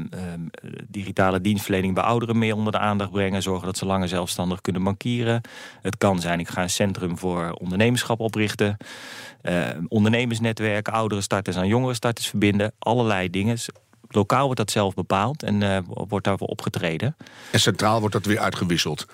digitale 0.88 1.42
dienstverlening 1.42 1.94
bij 1.94 2.04
ouderen 2.04 2.38
meer 2.38 2.56
onder 2.56 2.72
de 2.72 2.78
aandacht 2.78 3.12
brengen. 3.12 3.42
Zorgen 3.42 3.66
dat 3.66 3.78
ze 3.78 3.86
langer 3.86 4.08
zelfstandig 4.08 4.62
kunnen 4.62 4.84
bankieren. 4.84 5.42
Het 5.82 5.98
kan 5.98 6.20
zijn 6.20 6.40
ik 6.40 6.50
ga 6.50 6.62
een 6.62 6.70
centrum 6.70 7.18
voor 7.18 7.52
ondernemerschap 7.52 8.20
oprichten. 8.20 8.78
ondernemersnetwerken, 9.88 10.94
ouderen 10.94 11.24
starters 11.24 11.58
aan 11.58 11.68
jongeren 11.68 11.96
starters 11.96 12.28
verbinden. 12.28 12.72
Allerlei 12.80 13.30
dingen. 13.30 13.58
Lokaal 14.08 14.44
wordt 14.46 14.58
dat 14.58 14.72
zelf 14.72 14.94
bepaald 14.94 15.44
en 15.44 15.86
wordt 15.86 16.26
daarvoor 16.26 16.48
opgetreden. 16.48 17.16
En 17.52 17.60
centraal 17.60 18.00
wordt 18.00 18.14
dat 18.14 18.26
weer 18.26 18.40
uitgewisseld. 18.40 19.06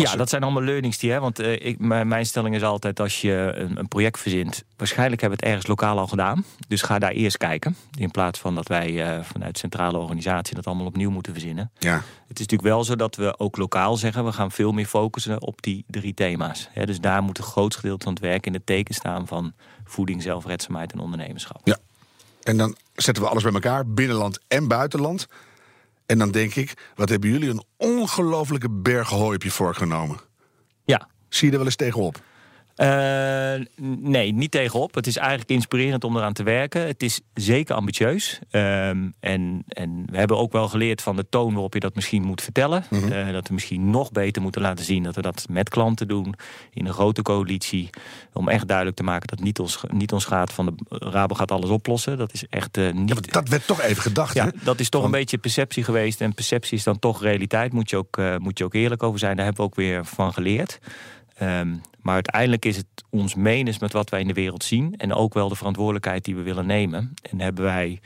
Ja, 0.00 0.16
dat 0.16 0.28
zijn 0.28 0.42
allemaal 0.42 0.62
learnings 0.62 0.98
die, 0.98 1.10
hè, 1.10 1.20
want 1.20 1.40
uh, 1.40 1.52
ik, 1.52 1.78
mijn 1.78 2.26
stelling 2.26 2.54
is 2.54 2.62
altijd 2.62 3.00
als 3.00 3.20
je 3.20 3.52
een, 3.54 3.78
een, 3.78 3.88
project 3.88 4.18
verzint, 4.18 4.64
waarschijnlijk 4.76 5.20
hebben 5.20 5.38
we 5.38 5.44
het 5.44 5.54
ergens 5.54 5.70
lokaal 5.70 5.98
al 5.98 6.06
gedaan. 6.06 6.44
Dus 6.68 6.82
ga 6.82 6.98
daar 6.98 7.10
eerst 7.10 7.36
kijken, 7.36 7.76
in 7.98 8.10
plaats 8.10 8.38
van 8.38 8.54
dat 8.54 8.68
wij 8.68 8.90
uh, 8.90 9.24
vanuit 9.24 9.58
centrale 9.58 9.98
organisatie 9.98 10.54
dat 10.54 10.66
allemaal 10.66 10.86
opnieuw 10.86 11.10
moeten 11.10 11.32
verzinnen. 11.32 11.70
Ja. 11.78 11.94
Het 11.94 12.38
is 12.38 12.46
natuurlijk 12.46 12.68
wel 12.68 12.84
zo 12.84 12.96
dat 12.96 13.16
we 13.16 13.38
ook 13.38 13.56
lokaal 13.56 13.96
zeggen, 13.96 14.24
we 14.24 14.32
gaan 14.32 14.50
veel 14.50 14.72
meer 14.72 14.86
focussen 14.86 15.42
op 15.42 15.62
die 15.62 15.84
drie 15.86 16.14
thema's. 16.14 16.68
Hè, 16.72 16.86
dus 16.86 17.00
daar 17.00 17.22
moet 17.22 17.38
een 17.38 17.44
groot 17.44 17.74
gedeelte 17.74 18.04
van 18.04 18.12
het 18.12 18.22
werk 18.22 18.46
in 18.46 18.54
het 18.54 18.66
teken 18.66 18.94
staan 18.94 19.26
van 19.26 19.52
voeding, 19.84 20.22
zelfredzaamheid 20.22 20.92
en 20.92 20.98
ondernemerschap. 20.98 21.60
Ja, 21.64 21.78
en 22.42 22.56
dan 22.56 22.76
zetten 22.94 23.22
we 23.22 23.28
alles 23.28 23.42
bij 23.42 23.52
elkaar, 23.52 23.86
binnenland 23.86 24.38
en 24.48 24.68
buitenland. 24.68 25.26
En 26.10 26.18
dan 26.18 26.30
denk 26.30 26.54
ik, 26.54 26.90
wat 26.94 27.08
hebben 27.08 27.30
jullie 27.30 27.50
een 27.50 27.64
ongelofelijke 27.76 28.70
berg 28.70 29.08
hooi 29.08 29.34
op 29.34 29.42
je 29.42 29.50
voorgenomen? 29.50 30.20
Ja. 30.84 31.08
Zie 31.28 31.46
je 31.46 31.52
er 31.52 31.58
wel 31.58 31.66
eens 31.66 31.76
tegenop? 31.76 32.22
Uh, 32.80 33.66
nee, 34.00 34.32
niet 34.32 34.50
tegenop. 34.50 34.94
Het 34.94 35.06
is 35.06 35.16
eigenlijk 35.16 35.50
inspirerend 35.50 36.04
om 36.04 36.16
eraan 36.16 36.32
te 36.32 36.42
werken. 36.42 36.86
Het 36.86 37.02
is 37.02 37.20
zeker 37.34 37.74
ambitieus. 37.74 38.38
Um, 38.50 39.14
en, 39.20 39.64
en 39.68 40.04
we 40.10 40.16
hebben 40.16 40.38
ook 40.38 40.52
wel 40.52 40.68
geleerd 40.68 41.02
van 41.02 41.16
de 41.16 41.26
toon 41.28 41.52
waarop 41.52 41.74
je 41.74 41.80
dat 41.80 41.94
misschien 41.94 42.22
moet 42.22 42.42
vertellen. 42.42 42.84
Mm 42.90 43.00
-hmm. 43.00 43.12
uh, 43.12 43.32
dat 43.32 43.48
we 43.48 43.54
misschien 43.54 43.90
nog 43.90 44.12
beter 44.12 44.42
moeten 44.42 44.62
laten 44.62 44.84
zien 44.84 45.02
dat 45.02 45.14
we 45.14 45.22
dat 45.22 45.46
met 45.50 45.68
klanten 45.68 46.08
doen. 46.08 46.34
In 46.72 46.86
een 46.86 46.92
grote 46.92 47.22
coalitie. 47.22 47.90
Om 48.32 48.48
echt 48.48 48.66
duidelijk 48.66 48.96
te 48.96 49.02
maken 49.02 49.28
dat 49.28 49.40
niet 49.40 49.58
ons, 49.58 49.80
niet 49.88 50.12
ons 50.12 50.24
gaat 50.24 50.52
van 50.52 50.66
de 50.66 50.74
Rabo 50.88 51.34
gaat 51.34 51.50
alles 51.50 51.70
oplossen. 51.70 52.18
Dat 52.18 52.32
is 52.32 52.44
echt 52.50 52.76
uh, 52.76 52.92
niet... 52.92 53.08
Ja, 53.08 53.32
dat 53.32 53.48
werd 53.48 53.66
toch 53.66 53.80
even 53.80 54.02
gedacht, 54.02 54.34
ja, 54.34 54.44
hè? 54.44 54.50
Dat 54.62 54.80
is 54.80 54.88
toch 54.88 55.04
een 55.04 55.10
beetje 55.10 55.38
perceptie 55.38 55.84
geweest. 55.84 56.20
En 56.20 56.34
perceptie 56.34 56.76
is 56.76 56.84
dan 56.84 56.98
toch 56.98 57.22
realiteit. 57.22 57.72
Moet 57.72 57.90
je 57.90 57.96
ook, 57.96 58.20
moet 58.38 58.58
je 58.58 58.64
ook 58.64 58.74
eerlijk 58.74 59.02
over 59.02 59.18
zijn. 59.18 59.36
Daar 59.36 59.44
hebben 59.44 59.64
we 59.64 59.70
ook 59.70 59.76
weer 59.76 60.04
van 60.04 60.32
geleerd. 60.32 60.78
Um, 61.42 61.80
maar 62.02 62.14
uiteindelijk 62.14 62.64
is 62.64 62.76
het 62.76 62.86
ons 63.10 63.34
menens 63.34 63.78
met 63.78 63.92
wat 63.92 64.10
wij 64.10 64.20
in 64.20 64.26
de 64.26 64.32
wereld 64.32 64.64
zien. 64.64 64.94
En 64.96 65.14
ook 65.14 65.34
wel 65.34 65.48
de 65.48 65.54
verantwoordelijkheid 65.54 66.24
die 66.24 66.34
we 66.34 66.42
willen 66.42 66.66
nemen. 66.66 67.14
En 67.30 67.40
hebben 67.40 67.64
wij, 67.64 68.00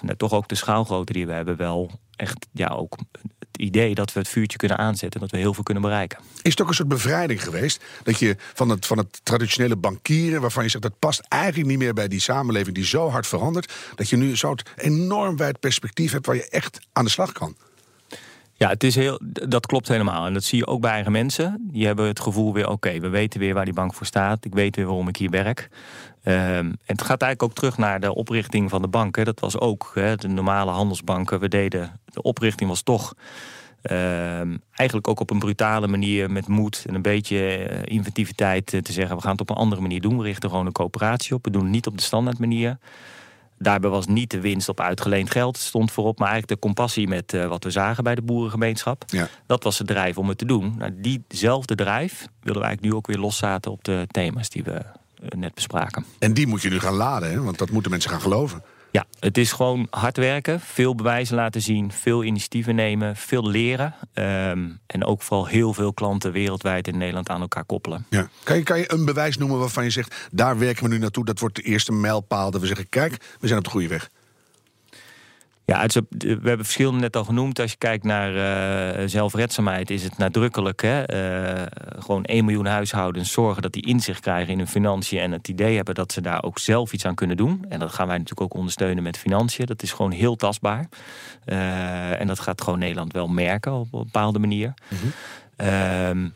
nou, 0.00 0.16
toch 0.16 0.32
ook 0.32 0.48
de 0.48 0.54
schaalgrootte 0.54 1.12
die 1.12 1.26
we 1.26 1.32
hebben, 1.32 1.56
wel 1.56 1.90
echt 2.16 2.46
ja, 2.52 2.68
ook 2.68 2.96
het 3.38 3.58
idee 3.58 3.94
dat 3.94 4.12
we 4.12 4.18
het 4.18 4.28
vuurtje 4.28 4.58
kunnen 4.58 4.78
aanzetten. 4.78 5.20
Dat 5.20 5.30
we 5.30 5.36
heel 5.36 5.54
veel 5.54 5.62
kunnen 5.62 5.82
bereiken. 5.82 6.18
Is 6.42 6.50
het 6.50 6.60
ook 6.60 6.68
een 6.68 6.74
soort 6.74 6.88
bevrijding 6.88 7.42
geweest? 7.42 7.84
Dat 8.02 8.18
je 8.18 8.36
van 8.38 8.68
het, 8.68 8.86
van 8.86 8.98
het 8.98 9.20
traditionele 9.22 9.76
bankieren, 9.76 10.40
waarvan 10.40 10.62
je 10.62 10.68
zegt 10.68 10.82
dat 10.82 10.98
past 10.98 11.20
eigenlijk 11.28 11.70
niet 11.70 11.78
meer 11.78 11.94
bij 11.94 12.08
die 12.08 12.20
samenleving 12.20 12.74
die 12.74 12.86
zo 12.86 13.08
hard 13.08 13.26
verandert. 13.26 13.72
Dat 13.94 14.08
je 14.08 14.16
nu 14.16 14.36
zo'n 14.36 14.58
enorm 14.76 15.36
wijd 15.36 15.60
perspectief 15.60 16.12
hebt 16.12 16.26
waar 16.26 16.36
je 16.36 16.48
echt 16.48 16.80
aan 16.92 17.04
de 17.04 17.10
slag 17.10 17.32
kan. 17.32 17.56
Ja, 18.60 18.68
het 18.68 18.84
is 18.84 18.94
heel, 18.94 19.20
dat 19.48 19.66
klopt 19.66 19.88
helemaal. 19.88 20.26
En 20.26 20.32
dat 20.32 20.44
zie 20.44 20.58
je 20.58 20.66
ook 20.66 20.80
bij 20.80 20.90
eigen 20.90 21.12
mensen. 21.12 21.68
Die 21.72 21.86
hebben 21.86 22.06
het 22.06 22.20
gevoel 22.20 22.52
weer, 22.52 22.68
oké, 22.68 22.98
we 22.98 23.08
weten 23.08 23.40
weer 23.40 23.54
waar 23.54 23.64
die 23.64 23.74
bank 23.74 23.94
voor 23.94 24.06
staat. 24.06 24.44
Ik 24.44 24.54
weet 24.54 24.76
weer 24.76 24.86
waarom 24.86 25.08
ik 25.08 25.16
hier 25.16 25.30
werk. 25.30 25.68
Um, 26.24 26.34
en 26.34 26.78
het 26.86 27.02
gaat 27.02 27.22
eigenlijk 27.22 27.42
ook 27.42 27.54
terug 27.54 27.78
naar 27.78 28.00
de 28.00 28.14
oprichting 28.14 28.70
van 28.70 28.82
de 28.82 28.88
banken. 28.88 29.24
Dat 29.24 29.40
was 29.40 29.58
ook 29.58 29.92
de 29.94 30.28
normale 30.28 30.70
handelsbanken. 30.70 31.40
We 31.40 31.48
deden, 31.48 32.00
de 32.04 32.22
oprichting 32.22 32.68
was 32.68 32.82
toch 32.82 33.14
um, 33.82 34.62
eigenlijk 34.72 35.08
ook 35.08 35.20
op 35.20 35.30
een 35.30 35.38
brutale 35.38 35.86
manier 35.86 36.30
met 36.30 36.48
moed 36.48 36.84
en 36.88 36.94
een 36.94 37.02
beetje 37.02 37.70
uh, 37.70 37.78
inventiviteit 37.84 38.72
uh, 38.72 38.80
te 38.80 38.92
zeggen... 38.92 39.16
we 39.16 39.22
gaan 39.22 39.32
het 39.32 39.40
op 39.40 39.50
een 39.50 39.56
andere 39.56 39.80
manier 39.80 40.00
doen. 40.00 40.18
We 40.18 40.24
richten 40.24 40.50
gewoon 40.50 40.66
een 40.66 40.72
coöperatie 40.72 41.34
op. 41.34 41.44
We 41.44 41.50
doen 41.50 41.62
het 41.62 41.72
niet 41.72 41.86
op 41.86 41.96
de 41.96 42.02
standaard 42.02 42.38
manier. 42.38 42.78
Daarbij 43.62 43.90
was 43.90 44.06
niet 44.06 44.30
de 44.30 44.40
winst 44.40 44.68
op 44.68 44.80
uitgeleend 44.80 45.30
geld 45.30 45.56
stond 45.58 45.92
voorop, 45.92 46.18
maar 46.18 46.28
eigenlijk 46.28 46.60
de 46.60 46.66
compassie 46.66 47.08
met 47.08 47.32
uh, 47.32 47.46
wat 47.46 47.64
we 47.64 47.70
zagen 47.70 48.04
bij 48.04 48.14
de 48.14 48.22
boerengemeenschap. 48.22 49.04
Ja. 49.06 49.28
Dat 49.46 49.64
was 49.64 49.78
de 49.78 49.84
drijf 49.84 50.18
om 50.18 50.28
het 50.28 50.38
te 50.38 50.44
doen. 50.44 50.74
Nou, 50.78 50.92
diezelfde 50.96 51.74
drijf 51.74 52.26
willen 52.42 52.60
we 52.60 52.66
eigenlijk 52.66 52.80
nu 52.80 52.94
ook 52.94 53.06
weer 53.06 53.18
loszaten 53.18 53.70
op 53.70 53.84
de 53.84 54.06
thema's 54.10 54.48
die 54.48 54.62
we 54.64 54.72
uh, 54.72 55.28
net 55.36 55.54
bespraken. 55.54 56.04
En 56.18 56.34
die 56.34 56.46
moet 56.46 56.62
je 56.62 56.68
nu 56.68 56.78
gaan 56.78 56.94
laden, 56.94 57.30
hè? 57.30 57.42
want 57.42 57.58
dat 57.58 57.70
moeten 57.70 57.90
mensen 57.90 58.10
gaan 58.10 58.20
geloven. 58.20 58.62
Ja, 58.90 59.06
het 59.20 59.38
is 59.38 59.52
gewoon 59.52 59.86
hard 59.90 60.16
werken, 60.16 60.60
veel 60.60 60.94
bewijzen 60.94 61.36
laten 61.36 61.62
zien, 61.62 61.92
veel 61.92 62.24
initiatieven 62.24 62.74
nemen, 62.74 63.16
veel 63.16 63.48
leren. 63.48 63.94
Um, 64.14 64.80
en 64.86 65.04
ook 65.04 65.22
vooral 65.22 65.46
heel 65.46 65.74
veel 65.74 65.92
klanten 65.92 66.32
wereldwijd 66.32 66.88
in 66.88 66.98
Nederland 66.98 67.28
aan 67.28 67.40
elkaar 67.40 67.64
koppelen. 67.64 68.06
Ja. 68.08 68.28
Kan, 68.42 68.56
je, 68.56 68.62
kan 68.62 68.78
je 68.78 68.92
een 68.92 69.04
bewijs 69.04 69.36
noemen 69.36 69.58
waarvan 69.58 69.84
je 69.84 69.90
zegt, 69.90 70.28
daar 70.30 70.58
werken 70.58 70.82
we 70.82 70.88
nu 70.88 70.98
naartoe, 70.98 71.24
dat 71.24 71.38
wordt 71.38 71.56
de 71.56 71.62
eerste 71.62 71.92
mijlpaal 71.92 72.50
dat 72.50 72.60
we 72.60 72.66
zeggen, 72.66 72.88
kijk, 72.88 73.36
we 73.40 73.46
zijn 73.46 73.58
op 73.58 73.64
de 73.64 73.70
goede 73.70 73.88
weg. 73.88 74.10
Ja, 75.64 75.80
het 75.80 75.94
we 75.94 76.28
hebben 76.28 76.64
verschillende 76.64 77.00
net 77.00 77.16
al 77.16 77.24
genoemd. 77.24 77.60
Als 77.60 77.70
je 77.70 77.76
kijkt 77.76 78.04
naar 78.04 78.34
uh, 78.98 79.08
zelfredzaamheid, 79.08 79.90
is 79.90 80.02
het 80.02 80.18
nadrukkelijk. 80.18 80.82
Hè? 80.82 81.14
Uh, 81.54 81.66
gewoon 81.98 82.24
1 82.24 82.44
miljoen 82.44 82.66
huishoudens 82.66 83.32
zorgen 83.32 83.62
dat 83.62 83.72
die 83.72 83.86
inzicht 83.86 84.20
krijgen 84.20 84.52
in 84.52 84.58
hun 84.58 84.68
financiën. 84.68 85.20
En 85.20 85.32
het 85.32 85.48
idee 85.48 85.76
hebben 85.76 85.94
dat 85.94 86.12
ze 86.12 86.20
daar 86.20 86.42
ook 86.42 86.58
zelf 86.58 86.92
iets 86.92 87.06
aan 87.06 87.14
kunnen 87.14 87.36
doen. 87.36 87.64
En 87.68 87.78
dat 87.78 87.92
gaan 87.92 88.06
wij 88.06 88.18
natuurlijk 88.18 88.52
ook 88.52 88.58
ondersteunen 88.58 89.02
met 89.02 89.18
financiën. 89.18 89.66
Dat 89.66 89.82
is 89.82 89.92
gewoon 89.92 90.10
heel 90.10 90.36
tastbaar. 90.36 90.88
Uh, 91.46 92.20
en 92.20 92.26
dat 92.26 92.40
gaat 92.40 92.62
gewoon 92.62 92.78
Nederland 92.78 93.12
wel 93.12 93.28
merken 93.28 93.72
op 93.72 93.92
een 93.92 94.04
bepaalde 94.04 94.38
manier. 94.38 94.74
Mm 94.88 94.98
-hmm. 95.56 96.32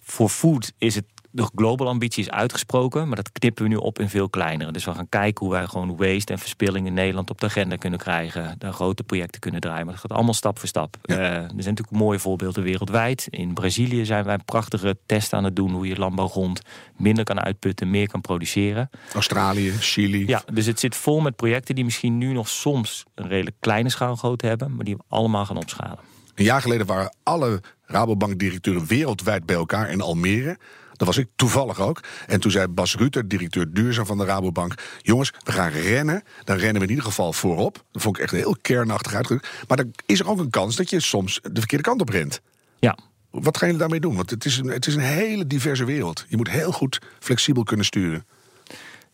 voor 0.00 0.28
food 0.28 0.72
is 0.78 0.94
het 0.94 1.13
de 1.34 1.48
global 1.54 1.88
ambitie 1.88 2.22
is 2.22 2.30
uitgesproken, 2.30 3.06
maar 3.06 3.16
dat 3.16 3.32
knippen 3.32 3.62
we 3.62 3.68
nu 3.68 3.76
op 3.76 3.98
in 3.98 4.08
veel 4.08 4.28
kleinere. 4.28 4.72
Dus 4.72 4.84
we 4.84 4.94
gaan 4.94 5.08
kijken 5.08 5.44
hoe 5.44 5.54
wij 5.54 5.66
gewoon 5.66 5.96
waste 5.96 6.32
en 6.32 6.38
verspilling 6.38 6.86
in 6.86 6.94
Nederland 6.94 7.30
op 7.30 7.40
de 7.40 7.46
agenda 7.46 7.76
kunnen 7.76 7.98
krijgen. 7.98 8.54
Daar 8.58 8.72
grote 8.72 9.02
projecten 9.02 9.40
kunnen 9.40 9.60
draaien. 9.60 9.84
Maar 9.84 9.94
dat 9.94 10.02
gaat 10.02 10.12
allemaal 10.12 10.34
stap 10.34 10.58
voor 10.58 10.68
stap. 10.68 10.96
Ja. 11.02 11.14
Uh, 11.14 11.22
er 11.22 11.46
zijn 11.46 11.54
natuurlijk 11.56 11.90
mooie 11.90 12.18
voorbeelden 12.18 12.62
wereldwijd. 12.62 13.26
In 13.30 13.54
Brazilië 13.54 14.04
zijn 14.04 14.24
wij 14.24 14.38
prachtige 14.38 14.96
testen 15.06 15.38
aan 15.38 15.44
het 15.44 15.56
doen 15.56 15.70
hoe 15.70 15.86
je 15.86 15.96
landbouwgrond 15.96 16.60
minder 16.96 17.24
kan 17.24 17.40
uitputten, 17.40 17.90
meer 17.90 18.08
kan 18.08 18.20
produceren. 18.20 18.90
Australië, 19.14 19.70
Chili. 19.70 20.26
Ja, 20.26 20.42
dus 20.52 20.66
het 20.66 20.80
zit 20.80 20.96
vol 20.96 21.20
met 21.20 21.36
projecten 21.36 21.74
die 21.74 21.84
misschien 21.84 22.18
nu 22.18 22.32
nog 22.32 22.48
soms 22.48 23.04
een 23.14 23.28
redelijk 23.28 23.56
kleine 23.60 23.88
schaalgrootte 23.88 24.46
hebben, 24.46 24.74
maar 24.74 24.84
die 24.84 24.96
we 24.96 25.02
allemaal 25.08 25.46
gaan 25.46 25.56
opschalen. 25.56 25.98
Een 26.34 26.44
jaar 26.44 26.60
geleden 26.60 26.86
waren 26.86 27.14
alle 27.22 27.60
Rabobank-directeuren 27.86 28.86
wereldwijd 28.86 29.46
bij 29.46 29.56
elkaar 29.56 29.90
in 29.90 30.00
Almere. 30.00 30.58
Dat 30.96 31.06
was 31.06 31.16
ik 31.16 31.28
toevallig 31.36 31.80
ook. 31.80 32.00
En 32.26 32.40
toen 32.40 32.50
zei 32.50 32.66
Bas 32.66 32.96
Ruter, 32.96 33.28
directeur 33.28 33.72
duurzaam 33.72 34.06
van 34.06 34.18
de 34.18 34.24
Rabobank... 34.24 34.74
jongens, 35.02 35.32
we 35.44 35.52
gaan 35.52 35.70
rennen. 35.70 36.22
Dan 36.44 36.56
rennen 36.56 36.76
we 36.76 36.82
in 36.82 36.88
ieder 36.88 37.04
geval 37.04 37.32
voorop. 37.32 37.84
Dat 37.92 38.02
vond 38.02 38.16
ik 38.16 38.22
echt 38.22 38.32
heel 38.32 38.56
kernachtig 38.62 39.14
uitgedrukt. 39.14 39.48
Maar 39.68 39.76
dan 39.76 39.90
is 40.06 40.20
er 40.20 40.28
ook 40.28 40.38
een 40.38 40.50
kans 40.50 40.76
dat 40.76 40.90
je 40.90 41.00
soms 41.00 41.40
de 41.42 41.60
verkeerde 41.60 41.84
kant 41.84 42.00
op 42.00 42.08
rent. 42.08 42.40
Ja. 42.78 42.98
Wat 43.30 43.56
gaan 43.56 43.66
jullie 43.66 43.82
daarmee 43.82 44.00
doen? 44.00 44.16
Want 44.16 44.30
het 44.30 44.44
is, 44.44 44.58
een, 44.58 44.66
het 44.66 44.86
is 44.86 44.94
een 44.94 45.00
hele 45.00 45.46
diverse 45.46 45.84
wereld. 45.84 46.24
Je 46.28 46.36
moet 46.36 46.50
heel 46.50 46.72
goed 46.72 46.98
flexibel 47.18 47.62
kunnen 47.62 47.86
sturen. 47.86 48.26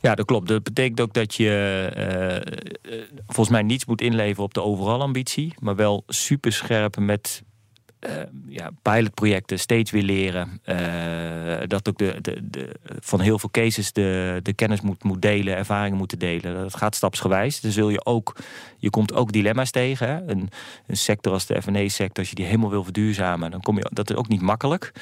Ja, 0.00 0.14
dat 0.14 0.26
klopt. 0.26 0.48
Dat 0.48 0.62
betekent 0.62 1.00
ook 1.00 1.12
dat 1.12 1.34
je 1.34 2.42
uh, 2.86 3.00
volgens 3.26 3.48
mij 3.48 3.62
niets 3.62 3.84
moet 3.84 4.00
inleveren 4.00 4.44
op 4.44 4.54
de 4.54 4.62
overal 4.62 5.00
ambitie. 5.00 5.54
Maar 5.58 5.76
wel 5.76 6.02
super 6.06 6.52
scherp 6.52 6.98
met 6.98 7.42
uh, 8.00 8.12
ja, 8.48 8.70
pilotprojecten 8.82 9.58
steeds 9.58 9.90
weer 9.90 10.02
leren. 10.02 10.60
dat 11.68 11.88
ook 11.88 11.98
de, 11.98 12.18
de, 12.50 12.76
van 13.00 13.20
heel 13.20 13.38
veel 13.38 13.50
cases 13.50 13.92
de, 13.92 14.40
de 14.42 14.52
kennis 14.52 14.80
moet, 14.80 15.04
moet 15.04 15.22
delen, 15.22 15.56
ervaringen 15.56 15.98
moeten 15.98 16.18
delen. 16.18 16.54
Dat 16.54 16.76
gaat 16.76 16.94
stapsgewijs. 16.94 17.60
Dan 17.60 17.70
zul 17.70 17.88
je 17.88 18.04
ook, 18.04 18.36
je 18.78 18.90
komt 18.90 19.14
ook 19.14 19.32
dilemma's 19.32 19.70
tegen. 19.70 20.08
Hè? 20.08 20.30
Een, 20.30 20.50
een 20.86 20.96
sector 20.96 21.32
als 21.32 21.46
de 21.46 21.60
F&E-sector, 21.60 22.18
als 22.18 22.28
je 22.28 22.34
die 22.34 22.44
helemaal 22.44 22.70
wil 22.70 22.84
verduurzamen, 22.84 23.50
dan 23.50 23.60
kom 23.60 23.76
je, 23.76 23.90
dat 23.92 24.10
is 24.10 24.16
ook 24.16 24.28
niet 24.28 24.40
makkelijk. 24.40 24.92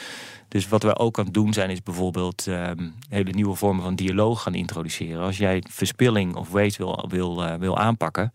Dus 0.49 0.69
wat 0.69 0.83
we 0.83 0.99
ook 0.99 1.19
aan 1.19 1.25
het 1.25 1.35
doen 1.35 1.53
zijn, 1.53 1.71
is 1.71 1.83
bijvoorbeeld 1.83 2.47
um, 2.47 2.95
hele 3.09 3.31
nieuwe 3.31 3.55
vormen 3.55 3.85
van 3.85 3.95
dialoog 3.95 4.43
gaan 4.43 4.55
introduceren. 4.55 5.23
Als 5.23 5.39
jij 5.39 5.63
verspilling 5.71 6.35
of 6.37 6.51
waste 6.51 6.83
wil, 6.83 7.05
wil, 7.09 7.45
uh, 7.45 7.55
wil 7.55 7.79
aanpakken, 7.79 8.31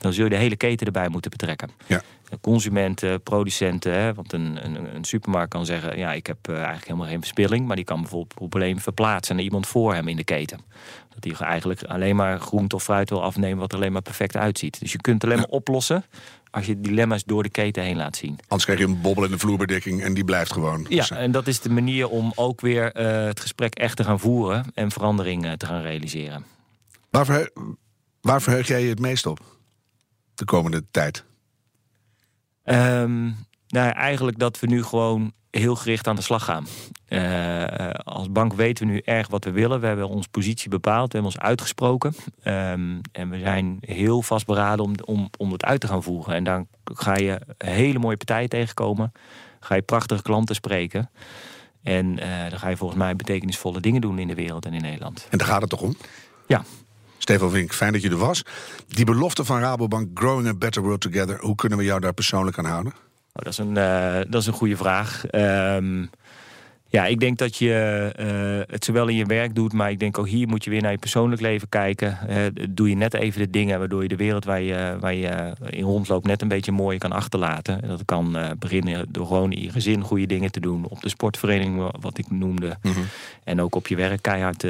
dan 0.00 0.12
zul 0.12 0.24
je 0.24 0.30
de 0.30 0.36
hele 0.36 0.56
keten 0.56 0.86
erbij 0.86 1.08
moeten 1.08 1.30
betrekken. 1.30 1.70
Ja. 1.86 2.02
Consumenten, 2.40 3.22
producenten, 3.22 3.92
hè, 3.92 4.14
want 4.14 4.32
een, 4.32 4.64
een, 4.64 4.94
een, 4.94 5.04
supermarkt 5.04 5.50
kan 5.50 5.66
zeggen: 5.66 5.98
Ja, 5.98 6.12
ik 6.12 6.26
heb 6.26 6.48
uh, 6.48 6.56
eigenlijk 6.56 6.86
helemaal 6.86 7.08
geen 7.08 7.20
verspilling, 7.20 7.66
maar 7.66 7.76
die 7.76 7.84
kan 7.84 8.00
bijvoorbeeld 8.00 8.30
het 8.30 8.38
probleem 8.38 8.78
verplaatsen 8.78 9.34
naar 9.36 9.44
iemand 9.44 9.66
voor 9.66 9.94
hem 9.94 10.08
in 10.08 10.16
de 10.16 10.24
keten. 10.24 10.60
Dat 11.14 11.38
hij 11.38 11.46
eigenlijk 11.46 11.82
alleen 11.82 12.16
maar 12.16 12.40
groente 12.40 12.74
of 12.74 12.82
fruit 12.82 13.10
wil 13.10 13.22
afnemen 13.22 13.58
wat 13.58 13.72
er 13.72 13.78
alleen 13.78 13.92
maar 13.92 14.02
perfect 14.02 14.36
uitziet. 14.36 14.80
Dus 14.80 14.92
je 14.92 15.00
kunt 15.00 15.22
het 15.22 15.30
alleen 15.30 15.42
maar 15.42 15.58
oplossen 15.58 16.04
als 16.50 16.66
je 16.66 16.80
dilemma's 16.80 17.24
door 17.24 17.42
de 17.42 17.48
keten 17.48 17.82
heen 17.82 17.96
laat 17.96 18.16
zien. 18.16 18.38
Anders 18.40 18.64
krijg 18.64 18.78
je 18.78 18.84
een 18.84 19.00
bobbel 19.00 19.24
in 19.24 19.30
de 19.30 19.38
vloerbedekking 19.38 20.02
en 20.02 20.14
die 20.14 20.24
blijft 20.24 20.52
gewoon. 20.52 20.86
Ja, 20.88 21.08
en 21.10 21.30
dat 21.30 21.46
is 21.46 21.60
de 21.60 21.70
manier 21.70 22.08
om 22.08 22.32
ook 22.34 22.60
weer 22.60 23.00
uh, 23.00 23.24
het 23.24 23.40
gesprek 23.40 23.74
echt 23.74 23.96
te 23.96 24.04
gaan 24.04 24.20
voeren 24.20 24.64
en 24.74 24.90
verandering 24.90 25.44
uh, 25.44 25.52
te 25.52 25.66
gaan 25.66 25.82
realiseren. 25.82 26.44
Waar, 27.10 27.50
waar 28.20 28.42
verheug 28.42 28.66
jij 28.66 28.82
je 28.82 28.88
het 28.88 29.00
meest 29.00 29.26
op 29.26 29.40
de 30.40 30.46
komende 30.46 30.84
tijd? 30.90 31.24
Um, 32.64 33.36
nou, 33.68 33.90
eigenlijk 33.90 34.38
dat 34.38 34.60
we 34.60 34.66
nu 34.66 34.82
gewoon 34.82 35.32
heel 35.50 35.76
gericht 35.76 36.06
aan 36.06 36.16
de 36.16 36.22
slag 36.22 36.44
gaan. 36.44 36.66
Uh, 37.08 37.90
als 37.90 38.32
bank 38.32 38.52
weten 38.54 38.86
we 38.86 38.92
nu 38.92 39.00
erg 39.04 39.28
wat 39.28 39.44
we 39.44 39.50
willen. 39.50 39.80
We 39.80 39.86
hebben 39.86 40.08
onze 40.08 40.28
positie 40.28 40.70
bepaald, 40.70 41.12
we 41.12 41.18
hebben 41.18 41.32
ons 41.36 41.42
uitgesproken. 41.42 42.14
Um, 42.44 43.00
en 43.12 43.30
we 43.30 43.38
zijn 43.38 43.78
heel 43.80 44.22
vastberaden 44.22 44.84
om, 44.84 44.94
om, 45.04 45.30
om 45.38 45.52
het 45.52 45.64
uit 45.64 45.80
te 45.80 45.86
gaan 45.86 46.02
voeren. 46.02 46.34
En 46.34 46.44
dan 46.44 46.66
ga 46.84 47.16
je 47.16 47.40
hele 47.58 47.98
mooie 47.98 48.16
partijen 48.16 48.48
tegenkomen. 48.48 49.12
Ga 49.60 49.74
je 49.74 49.82
prachtige 49.82 50.22
klanten 50.22 50.54
spreken. 50.54 51.10
En 51.82 52.06
uh, 52.06 52.50
dan 52.50 52.58
ga 52.58 52.68
je 52.68 52.76
volgens 52.76 52.98
mij 52.98 53.16
betekenisvolle 53.16 53.80
dingen 53.80 54.00
doen 54.00 54.18
in 54.18 54.28
de 54.28 54.34
wereld 54.34 54.66
en 54.66 54.74
in 54.74 54.82
Nederland. 54.82 55.26
En 55.30 55.38
daar 55.38 55.46
gaat 55.46 55.60
het 55.60 55.70
toch 55.70 55.82
om? 55.82 55.96
Ja. 56.46 56.64
Stefan 57.22 57.50
Wink, 57.50 57.72
fijn 57.72 57.92
dat 57.92 58.02
je 58.02 58.10
er 58.10 58.16
was. 58.16 58.42
Die 58.88 59.04
belofte 59.04 59.44
van 59.44 59.60
Rabobank, 59.60 60.08
Growing 60.14 60.48
a 60.48 60.54
Better 60.54 60.82
World 60.82 61.00
Together... 61.00 61.38
hoe 61.40 61.54
kunnen 61.54 61.78
we 61.78 61.84
jou 61.84 62.00
daar 62.00 62.12
persoonlijk 62.12 62.58
aan 62.58 62.64
houden? 62.64 62.92
Oh, 62.92 63.44
dat, 63.44 63.46
is 63.46 63.58
een, 63.58 63.76
uh, 63.76 64.20
dat 64.28 64.40
is 64.40 64.46
een 64.46 64.52
goede 64.52 64.76
vraag. 64.76 65.24
Um, 65.32 66.10
ja, 66.90 67.06
ik 67.06 67.20
denk 67.20 67.38
dat 67.38 67.56
je 67.56 68.12
uh, 68.20 68.72
het 68.72 68.84
zowel 68.84 69.08
in 69.08 69.16
je 69.16 69.24
werk 69.24 69.54
doet, 69.54 69.72
maar 69.72 69.90
ik 69.90 69.98
denk 69.98 70.18
ook 70.18 70.28
hier 70.28 70.48
moet 70.48 70.64
je 70.64 70.70
weer 70.70 70.82
naar 70.82 70.90
je 70.90 70.98
persoonlijk 70.98 71.40
leven 71.40 71.68
kijken. 71.68 72.18
Uh, 72.28 72.36
doe 72.70 72.88
je 72.88 72.94
net 72.94 73.14
even 73.14 73.40
de 73.40 73.50
dingen 73.50 73.78
waardoor 73.78 74.02
je 74.02 74.08
de 74.08 74.16
wereld 74.16 74.44
waar 74.44 74.60
je, 74.60 74.96
waar 75.00 75.14
je 75.14 75.52
in 75.68 75.84
rondloopt 75.84 76.26
net 76.26 76.42
een 76.42 76.48
beetje 76.48 76.72
mooi 76.72 76.98
kan 76.98 77.12
achterlaten. 77.12 77.88
Dat 77.88 78.04
kan 78.04 78.36
uh, 78.36 78.50
beginnen 78.58 79.06
door 79.08 79.26
gewoon 79.26 79.52
in 79.52 79.62
je 79.62 79.70
gezin 79.70 80.02
goede 80.02 80.26
dingen 80.26 80.50
te 80.50 80.60
doen. 80.60 80.84
Op 80.84 81.00
de 81.00 81.08
sportvereniging, 81.08 81.90
wat 82.00 82.18
ik 82.18 82.30
noemde. 82.30 82.76
Mm 82.82 82.92
-hmm. 82.92 83.04
En 83.44 83.60
ook 83.60 83.74
op 83.74 83.86
je 83.86 83.96
werk 83.96 84.22
keihard 84.22 84.66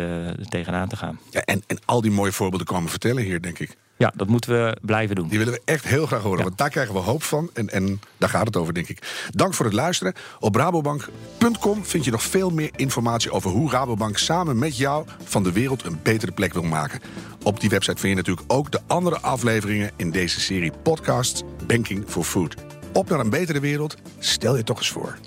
tegenaan 0.49 0.89
te 0.89 0.97
gaan. 0.97 1.19
Ja, 1.31 1.41
en, 1.41 1.63
en 1.67 1.79
al 1.85 2.01
die 2.01 2.11
mooie 2.11 2.33
voorbeelden 2.33 2.67
komen 2.67 2.91
vertellen 2.91 3.23
hier, 3.23 3.43
denk 3.43 3.59
ik. 3.59 3.77
Ja, 4.01 4.13
dat 4.17 4.29
moeten 4.29 4.51
we 4.51 4.77
blijven 4.83 5.17
doen. 5.17 5.29
Die 5.29 5.39
willen 5.39 5.53
we 5.53 5.61
echt 5.65 5.85
heel 5.85 6.07
graag 6.07 6.23
horen, 6.23 6.39
ja. 6.39 6.45
want 6.45 6.59
daar 6.59 6.71
krijgen 6.71 6.95
we 6.95 7.01
hoop 7.01 7.23
van. 7.23 7.51
En, 7.53 7.69
en 7.69 8.01
daar 8.17 8.29
gaat 8.29 8.47
het 8.47 8.57
over, 8.57 8.75
denk 8.75 8.89
ik. 8.89 9.27
Dank 9.31 9.55
voor 9.55 9.65
het 9.65 9.75
luisteren. 9.75 10.15
Op 10.39 10.55
rabobank.com 10.55 11.85
vind 11.85 12.05
je 12.05 12.11
nog 12.11 12.23
veel 12.23 12.51
meer 12.51 12.71
informatie 12.77 13.31
over 13.31 13.51
hoe 13.51 13.71
Rabobank 13.71 14.19
samen 14.19 14.59
met 14.59 14.77
jou 14.77 15.07
van 15.25 15.43
de 15.43 15.53
wereld 15.53 15.85
een 15.85 15.99
betere 16.03 16.33
plek 16.33 16.53
wil 16.53 16.63
maken. 16.63 17.01
Op 17.43 17.61
die 17.61 17.71
website 17.71 18.01
vind 18.01 18.13
je 18.13 18.19
natuurlijk 18.19 18.53
ook 18.53 18.73
de 18.73 18.81
andere 18.87 19.21
afleveringen 19.21 19.91
in 19.97 20.11
deze 20.11 20.41
serie 20.41 20.73
podcasts 20.83 21.43
Banking 21.67 22.05
for 22.07 22.25
Food. 22.25 22.55
Op 22.93 23.09
naar 23.09 23.21
een 23.21 23.31
betere 23.31 23.61
wereld, 23.61 23.97
stel 24.19 24.57
je 24.57 24.65
toch 24.65 24.79
eens 24.79 24.91
voor. 24.91 25.19